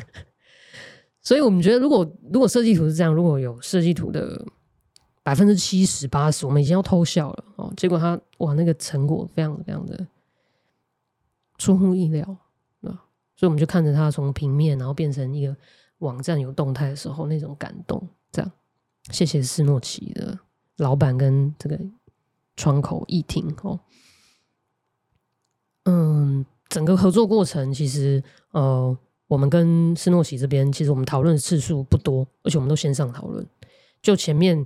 [1.22, 4.46] 所以我们觉得，如果如果设计图是这样，如果有设计图的
[5.24, 7.74] 百分之七十八十，我们已经要偷笑了哦。
[7.76, 10.08] 结果他哇，那个成果非常非常的
[11.58, 12.24] 出乎意料
[12.80, 13.04] 啊！
[13.36, 15.54] 所以我们就看着他从平面，然后变成一个
[15.98, 18.08] 网站有动态的时候，那种感动。
[18.32, 18.50] 这样，
[19.12, 20.40] 谢谢斯诺奇的
[20.78, 21.80] 老板跟这个
[22.56, 23.80] 窗口一听哦。
[25.84, 28.98] 嗯，整个合作过程其实呃。
[29.30, 33.46] 我们跟斯诺奇这边，其实我们讨论次数不多，而且我们都线上讨论。
[34.02, 34.66] 就前面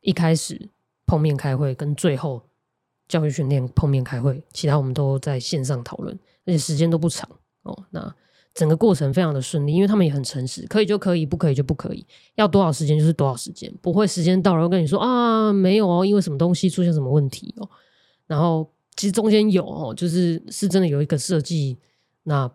[0.00, 0.70] 一开始
[1.04, 2.42] 碰面开会，跟最后
[3.06, 7.28] 教育训练碰面开会，其他我们都在线上讨论，而且时间都不长
[7.64, 7.84] 哦。
[7.90, 8.00] 那
[8.58, 17.70] 整个过程非常的顺利，因为他们也很诚实，可以就可以，不可以就不可以，要多少时间就是多少时间，不会时间到了跟你说啊没有哦，因为什么东西出现什么问题哦。
[18.26, 21.78] 然后其实中间有哦，就是是真的有一个设计
[22.24, 22.50] 那。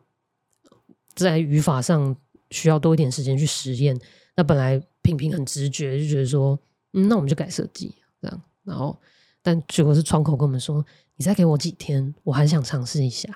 [1.16, 2.16] 在语法上
[2.50, 3.96] 需要多一点时间去实验。
[4.36, 6.60] 那本来平平很直觉就觉得说，
[6.94, 8.42] 嗯，那我们就改设计这样。
[8.64, 9.00] 然后，
[9.44, 10.84] 但结果是窗口跟我们说，
[11.16, 13.30] 你再给我几天，我还想尝试一下。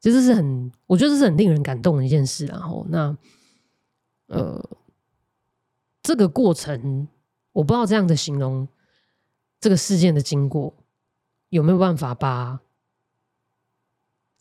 [0.00, 2.46] 其实是很，我觉得这是很令人感动的一件事。
[2.46, 3.16] 然后，那
[4.26, 4.68] 呃，
[6.02, 7.06] 这个过程
[7.52, 8.66] 我不知道这样的形容
[9.60, 10.74] 这个事件的经过
[11.50, 12.60] 有没有办法把。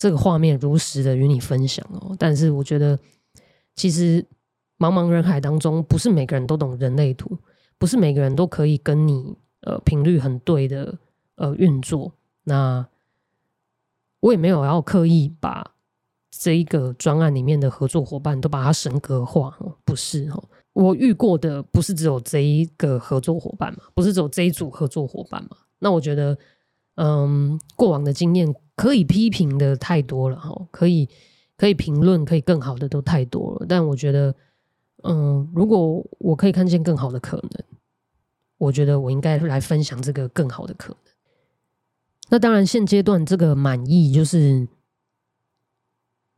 [0.02, 2.98] 这个画面如实的与你分享哦，但是我觉得，
[3.76, 4.26] 其实
[4.78, 7.38] 茫茫人海当中，不是每个人都懂人类图，
[7.78, 10.98] 不是每个人都可以跟你呃频率很对的
[11.36, 12.14] 呃运作。
[12.44, 12.88] 那
[14.20, 15.74] 我也没有要刻意把
[16.32, 20.44] 这一个专案里面的合作伙伴都把它神格化，不是哦，
[20.74, 25.58] 我遇过的不是只有这一个合作伙伴嘛，不是只有这一组合作伙伴嘛。
[25.80, 26.38] 那我觉得，
[26.96, 28.54] 嗯，过往的经验。
[28.80, 31.10] 可以批评的太多了哈，可以
[31.58, 33.66] 可以评论，可以更好的都太多了。
[33.68, 34.34] 但我觉得，
[35.04, 37.64] 嗯，如果我可以看见更好的可能，
[38.58, 41.09] 我觉得我应该来分享这个更好的可能。
[42.30, 44.68] 那当然，现阶段这个满意就是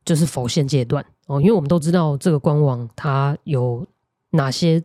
[0.03, 3.85] 就是否现阶段哦，因为我们都知道这个官网它有
[4.31, 4.83] 哪些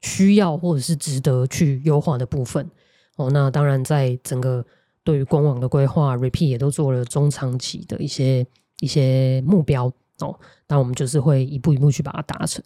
[0.00, 2.68] 需要或者是值得去优化的部分
[3.16, 3.30] 哦。
[3.30, 4.64] 那当然，在整个
[5.04, 8.46] 对于官网的规划，Repeat 也都做了中长期的一些
[8.80, 10.38] 一些目标哦。
[10.68, 12.62] 那我们就是会一步一步去把它达成。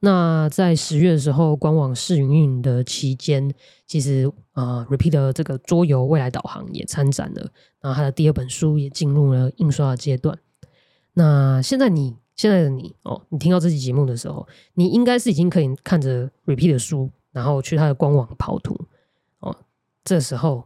[0.00, 3.54] 那在十月的时候，官网试营运的期间，
[3.86, 7.50] 其实啊，Repeat 的这个桌游未来导航也参展了，
[7.80, 10.38] 然后它的第二本书也进入了印刷的阶段。
[11.14, 18.78] 那现在你现在的你哦，你听到这期节目的时候，你应该是已经可以看着 Repeat 的书，然后去它的官网跑图
[19.38, 19.56] 哦。
[20.02, 20.64] 这时候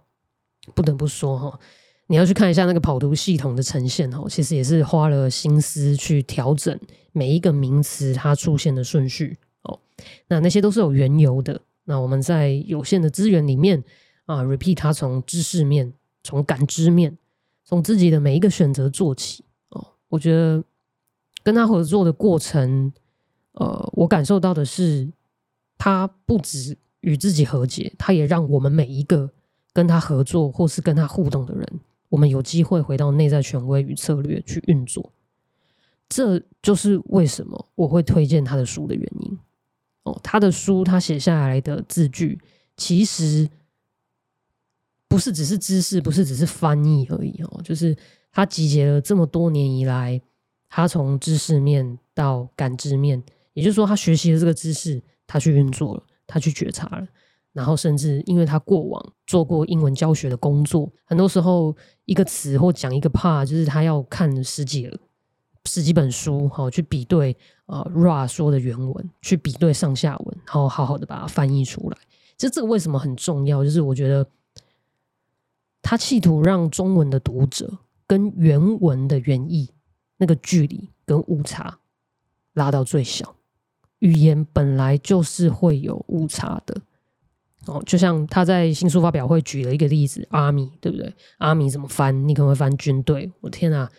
[0.75, 1.61] 不得不说哈，
[2.09, 6.77] 你要去看一下那个跑图系统的呈现哦，其实也是花了心思去调整
[7.13, 9.79] 每一个名词它出现的顺序哦。
[10.27, 11.61] 那那些都是有缘由的。
[11.85, 13.85] 那我们在有限的资源里面
[14.25, 15.93] 啊，Repeat 它从知识面、
[16.23, 17.17] 从感知面、
[17.65, 19.87] 从自己的每一个选择做起哦。
[20.09, 20.65] 我觉得
[21.43, 22.93] 跟他合作的过程，
[23.53, 25.09] 呃，我感受到的是，
[25.77, 29.31] 他不止与自己和解，他也让我们每一个
[29.73, 35.13] 跟他合作或是跟他互动的人，我们有机会回到内在权威与策略去运作。
[36.09, 39.39] 这就是为什么我会推荐他的书的原因。
[40.05, 42.41] 哦，他的书他写下来的字句，
[42.77, 43.49] 其实
[45.07, 47.97] 不是只是知识，不是只是翻译而已哦，就是。
[48.31, 50.21] 他集结了这么多年以来，
[50.69, 53.21] 他从知识面到感知面，
[53.55, 57.09] 也就是说，他学习了这个知识，他去运作了，他去觉察了，
[57.53, 64.91] 然后甚至因为他过往做过英文教学的工作，很多时候一个词或讲一个 part，就是他要看十几
[65.65, 67.37] 十几本书，好去比对
[67.67, 71.99] 啊 Ra 说的原文，去比对上下文，然后好好的把它翻译出来。
[72.37, 73.65] 其实这个为什么很重要？
[73.65, 74.27] 就是我觉得
[75.83, 77.79] 他企图让中文的读者。
[78.11, 79.69] 跟原文的原意
[80.17, 81.79] 那个距离跟误差
[82.55, 83.37] 拉到最小，
[83.99, 86.81] 语言本来就是会有误差的
[87.69, 87.83] 哦。
[87.87, 92.27] 就像他在新书发表会举了一个例子，army 对不对阿米怎么翻？
[92.27, 93.31] 你可能会翻军队。
[93.41, 93.91] 我天啊，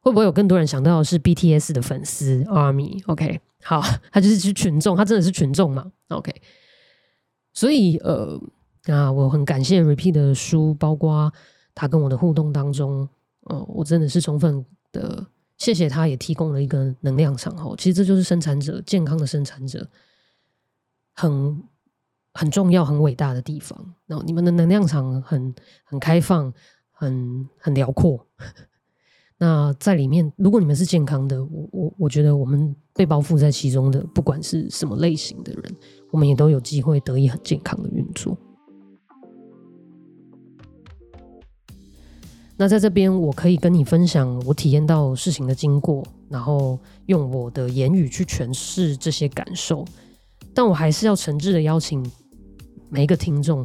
[0.00, 3.80] 会不会有更多人想到的是 BTS 的粉丝 army？OK，好，
[4.10, 6.32] 他就是群众，他真的是群众嘛？OK，
[7.52, 8.40] 所以呃
[8.86, 11.32] 啊，我很感谢 Repeat 的书，包括。
[11.80, 13.08] 他跟我的互动当中，
[13.42, 15.24] 哦，我真的是充分的
[15.58, 17.56] 谢谢他，也提供了一个能量场。
[17.56, 19.88] 哦，其实这就是生产者健康的生产者，
[21.14, 21.62] 很
[22.34, 23.94] 很重要、很伟大的地方。
[24.06, 25.54] 然后你们的能量场很
[25.84, 26.52] 很开放，
[26.90, 28.26] 很很辽阔。
[29.40, 35.76] 那在里面，如果你们是健康的，我我我觉得我们被包覆在其中的，不管是什么类型的人，
[36.10, 38.36] 我们也都有机会得以很健康的运作。
[42.56, 46.76] 那在这边，我可以跟你分享我体验到事情的经过，然后
[47.06, 49.84] 用我的言语去诠释这些感受。
[50.58, 52.04] 但我还是要诚挚的邀请
[52.88, 53.64] 每一个听众，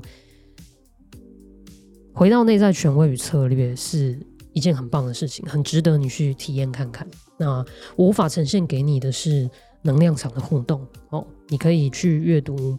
[2.13, 4.15] 回到内在权威与策略是
[4.53, 7.09] 一件很棒的事情，很值得你去体验看看。
[7.35, 7.65] 那
[7.95, 9.49] 我无法呈现给你的是
[9.81, 12.77] 能量场的互动哦，你可以去阅读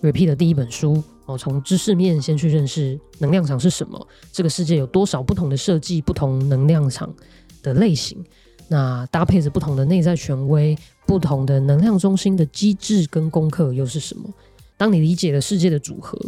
[0.00, 1.04] Repeat 的第一本书。
[1.26, 7.14] 哦，从知识面先去认识能量场是什么，这个世界有多少不同的设计，不同能量场
[7.62, 8.24] 的类型，
[8.68, 10.74] 那搭配着不同的内在权威，
[11.06, 14.28] 不同的能量中心的机制跟功课又是什么？
[14.76, 16.18] 当你理解了世界的组合，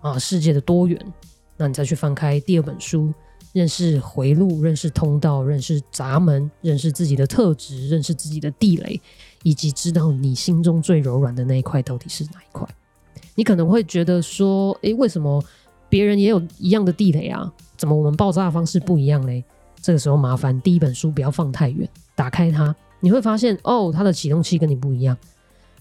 [0.00, 0.98] 啊，世界的多元，
[1.56, 3.12] 那你再去翻开第二本书，
[3.52, 9.00] 认识回路，认识通道，认识闸门，认识自己的特质，认识自己的地雷，
[9.42, 12.68] 以及知道你心中最柔软的那一块到底是哪一块。
[13.36, 15.42] 你可能会觉得说，诶，为什么
[15.88, 17.50] 别人也有一样的地雷啊？
[17.76, 19.42] 怎么我们爆炸的方式不一样嘞？
[19.80, 22.74] 这个时候麻烦第一本书不要放太远，打开它，
[23.04, 25.14] 你会发现哦，它的启动器跟你不一样，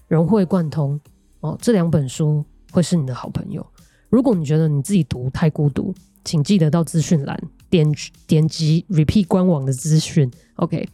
[0.09, 0.99] 融会贯通
[1.39, 1.57] 哦。
[1.61, 3.65] 这两本书会是你的好朋友。
[4.09, 5.95] 如果你觉得你自己读太孤独，
[6.26, 7.89] 请记得到资讯栏点
[8.28, 10.86] 点击 Repeat 官网的资讯，OK，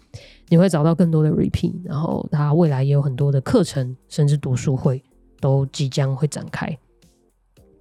[0.50, 5.04] 你会找到更多的 Repeat，然后它未来也有很多的课程，甚至读书会。
[5.42, 6.78] 都即将会展开，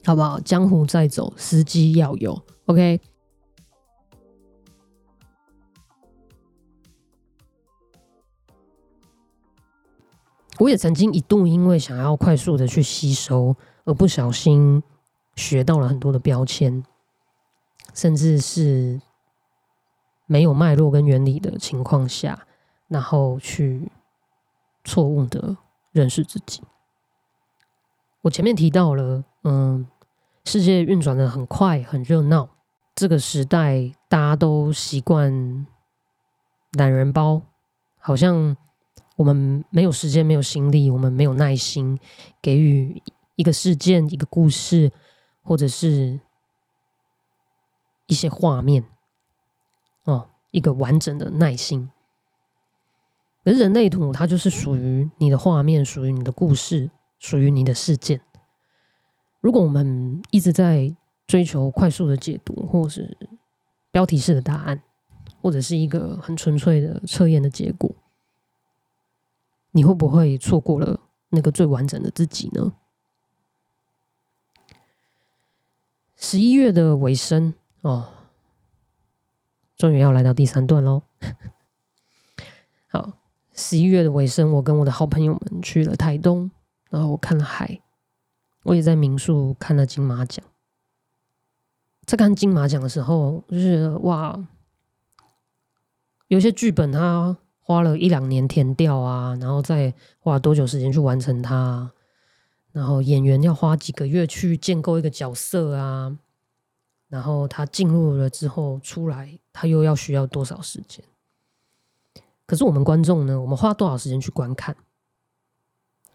[0.04, 0.38] 好不好？
[0.38, 2.40] 江湖在走，司机要有。
[2.66, 3.00] OK，
[10.58, 13.54] 我也曾经一度因为想要快速的去吸收，
[13.84, 14.82] 而不小心
[15.36, 16.84] 学到了很多的标签，
[17.94, 19.00] 甚至是
[20.26, 22.46] 没有脉络跟原理的情况下，
[22.88, 23.90] 然后去
[24.84, 25.56] 错误的
[25.92, 26.62] 认识自己。
[28.22, 29.86] 我前面提到了，嗯，
[30.44, 32.48] 世界运转的很快，很热闹。
[32.96, 35.66] 这个时代，大家都习惯
[36.72, 37.42] 懒人包，
[37.96, 38.56] 好像
[39.18, 41.98] 我们没有时间、没有心力，我们没有耐心
[42.40, 43.02] 给予
[43.34, 44.92] 一个事件、一个故事，
[45.42, 46.20] 或者是
[48.06, 48.84] 一些画面，
[50.04, 51.90] 哦，一个完整的耐心。
[53.42, 56.88] 而人类图，它就是属于你的画面，属于你的故事，
[57.18, 58.20] 属于你的事件。
[59.40, 60.94] 如果我们一直在
[61.26, 63.18] 追求快速的解读，或是
[63.90, 64.80] 标题式的答案，
[65.42, 67.92] 或者是一个很纯粹的测验的结果，
[69.78, 70.98] 你会不会错过了
[71.28, 72.72] 那个最完整的自己呢？
[76.16, 78.12] 十一月的尾声哦，
[79.76, 81.04] 终于要来到第三段喽。
[82.88, 83.12] 好。
[83.54, 86.50] 十一月的尾声，我跟我的好朋友们去了台东，
[86.90, 87.80] 然后我看了海，
[88.64, 90.44] 我也在民宿看了金马奖。
[92.04, 94.44] 在看金马奖的时候，就是哇，
[96.26, 97.36] 有些剧本他
[97.68, 101.92] 花了一两年填掉啊，然后再花多久时间去完成它，
[102.72, 106.16] 然后演员要花几个月去建构一个角色啊，
[107.08, 111.04] 然后他进入了之后出来，他又要需要多少时间？
[112.46, 113.38] 可是我们观众呢？
[113.38, 114.74] 我们花多少时间去观看？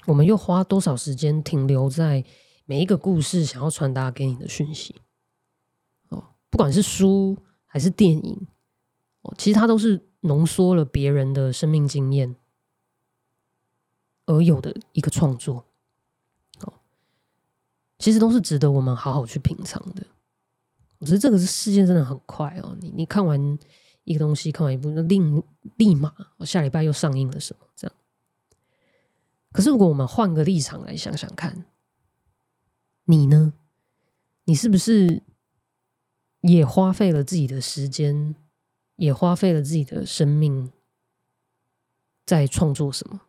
[0.07, 2.25] 我们又花多少时间停留在
[2.65, 4.95] 每一个故事想要传达给你的讯息？
[6.09, 7.37] 哦，不管是书
[7.67, 8.47] 还是电影，
[9.21, 12.35] 哦，其实它都是浓缩了别人的生命经验
[14.25, 15.65] 而有的一个创作。
[16.61, 16.73] 哦，
[17.97, 20.05] 其实都是值得我们好好去品尝的。
[20.97, 23.57] 我觉得这个是事件真的很快哦，你你看完。
[24.05, 25.17] 一个东西看完一部，那立
[25.77, 27.65] 立马我下礼拜又上映了什么？
[27.73, 27.95] 这样。
[29.53, 31.63] 可是如果我们换个立场来想想看，
[33.05, 33.53] 你呢？
[34.43, 35.23] 你是不是
[36.41, 38.35] 也花费了自己的时间，
[38.95, 40.71] 也花费了自己的生命，
[42.25, 43.21] 在创作什么，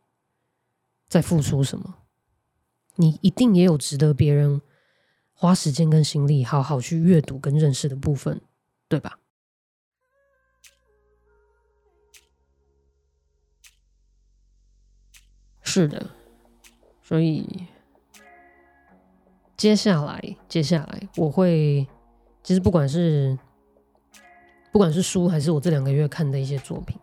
[1.09, 1.99] 在付出什么？
[2.97, 4.63] 你一定也有值得别人
[5.33, 8.41] 花时间跟心力好好去阅读跟认识的部分，
[8.89, 9.19] 对吧？
[15.63, 16.11] 是的，
[17.03, 17.67] 所以
[19.57, 21.89] 接下来，接下来我会，
[22.45, 23.37] 其实不管是
[24.75, 26.99] 不管是书，还是我这两个月看的一些作品，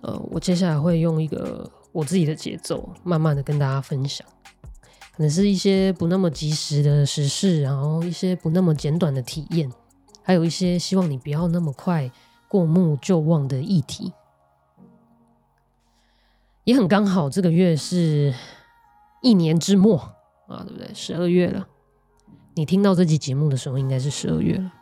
[0.00, 4.24] 呃，我接下来会用一个我自己的节奏，慢慢的跟大家分享，
[5.16, 9.72] 可能是一些不那么及时的时事，然后一些不那么简短的体验，
[10.22, 12.08] 还有一些希望你不要那么快
[12.46, 14.12] 过目就忘的议题。
[16.62, 18.32] 也很刚好，这个月是
[19.20, 19.98] 一年之末
[20.46, 20.94] 啊，对不对？
[20.94, 21.66] 十二月了，
[22.54, 24.72] 你听到这期节目的时候，应该是十二月了。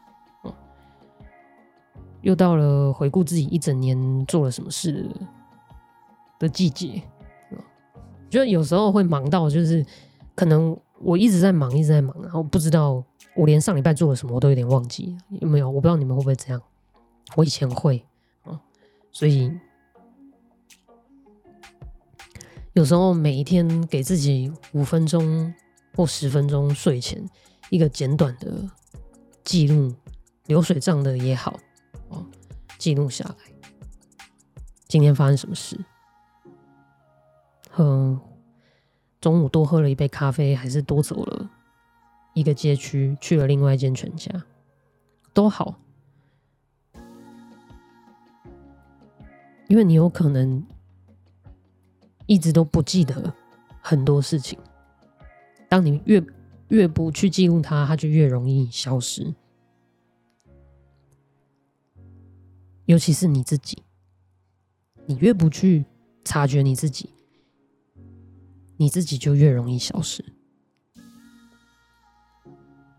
[2.23, 5.09] 又到了回顾自己一整年做了什么事
[6.39, 7.03] 的季节。
[8.29, 9.85] 觉得有时候会忙到，就是
[10.35, 13.03] 可能我一直在忙，一直在忙，然后不知道
[13.35, 15.17] 我连上礼拜做了什么，我都有点忘记。
[15.41, 15.69] 有没有？
[15.69, 16.63] 我不知道你们会不会这样。
[17.37, 18.05] 我以前会
[18.45, 18.61] 啊，
[19.13, 19.53] 所以。
[22.73, 25.53] 有时候每一天给自己五分钟
[25.97, 27.21] 或十分钟睡前
[27.69, 28.49] 一个简短的
[29.43, 29.93] 记录，
[30.47, 31.59] 流水账的也好，
[32.81, 33.37] 记录下来
[34.89, 35.79] 今天发生什么事，
[37.71, 38.19] 和
[39.21, 41.49] 中午多喝了一杯咖啡，还是多走了
[42.35, 44.33] 一个街区去了另外一间全家，
[45.33, 45.79] 都好，
[49.69, 50.67] 因为你有可能。
[52.27, 53.35] 一直都不记得
[53.83, 54.57] 很多事情。
[55.69, 56.25] 当你越
[56.69, 59.35] 越不去记录它，它就越容易消失。
[62.91, 63.85] 尤其是你自己，
[65.07, 65.85] 你越不去
[66.25, 67.15] 察觉你自己，
[68.79, 70.25] 你自己就越容易消失。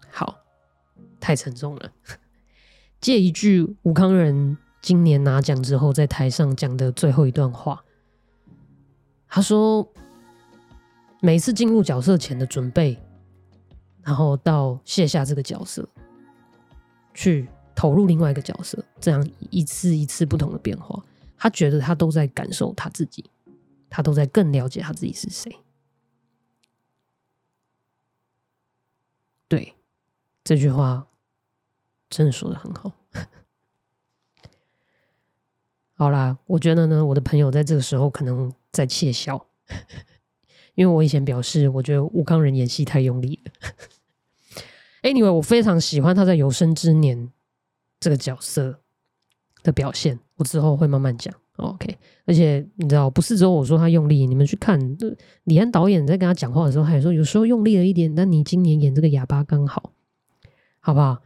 [0.10, 0.38] 好，
[1.20, 1.92] 太沉重了。
[3.02, 7.84] 借一句吴康仁今年拿奖之后在台上讲的最后一段话。
[9.28, 9.86] 他说
[11.20, 12.98] ：“每次进入角色前的准备，
[14.04, 15.86] 然后到卸下这个角色，
[17.14, 17.50] 去
[17.82, 21.04] 投入另外一个角色，这样一次一次不同的变化，
[21.36, 23.26] 他觉得他都在感受他自己，
[23.90, 25.52] 他都在更了解他自己是谁。
[29.48, 29.74] 对，
[30.44, 31.08] 这句话
[32.08, 32.92] 真的说的很好。
[35.98, 39.48] 好啦，我觉得呢，我的朋友在这个时候可能。”在窃笑，
[40.76, 43.52] 因为我以前表示，我觉得吴康仁演戏太用力了。
[45.04, 47.30] Anyway，我非常喜欢他在有生之年
[48.02, 48.82] 这个角色
[49.64, 51.34] 的表现，我之后会慢慢讲。
[51.58, 51.96] OK，
[52.26, 54.80] 而且你知道，不是只有我说他用力，你们去看
[55.44, 58.14] 李安导演在跟他讲话的时候，他也说有时候用力了一点。
[58.16, 59.94] 但你今年演这个哑巴刚好，
[60.80, 61.22] 好不好？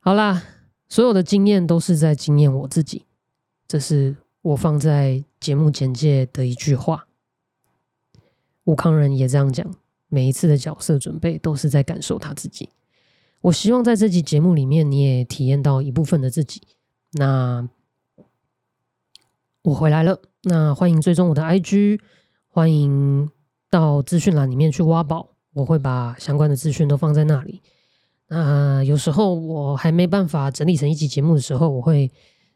[0.00, 0.42] 好啦，
[0.88, 3.04] 所有的经验都是在经验我自己，
[3.68, 7.06] 这是我放在节目简介的一句话。
[8.64, 9.70] 吴康仁也这样讲，
[10.08, 12.70] 每一次的角色准备都是在感受他自己。
[13.42, 16.62] 我希望在这集节目里面，你也体验到一部分的自己。
[17.12, 17.68] 那。
[19.64, 22.00] 我回来了，那欢迎追踪我的 IG，
[22.48, 23.30] 欢迎
[23.70, 27.62] 到资讯栏里面去挖宝，我会把相关的资讯都放在那里。
[28.26, 32.10] 那有时候我还没办法整理成一集节目的时候，我会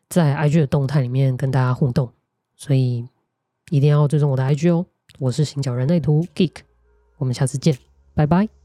[0.08, 2.10] 在 IG 的动态里面跟大家互动，
[2.56, 3.06] 所以
[3.70, 4.84] 一定要追踪我的 IG 哦。
[5.20, 6.56] 我是行脚人类图 Geek，
[7.18, 7.78] 我们下次见，
[8.14, 8.55] 拜拜。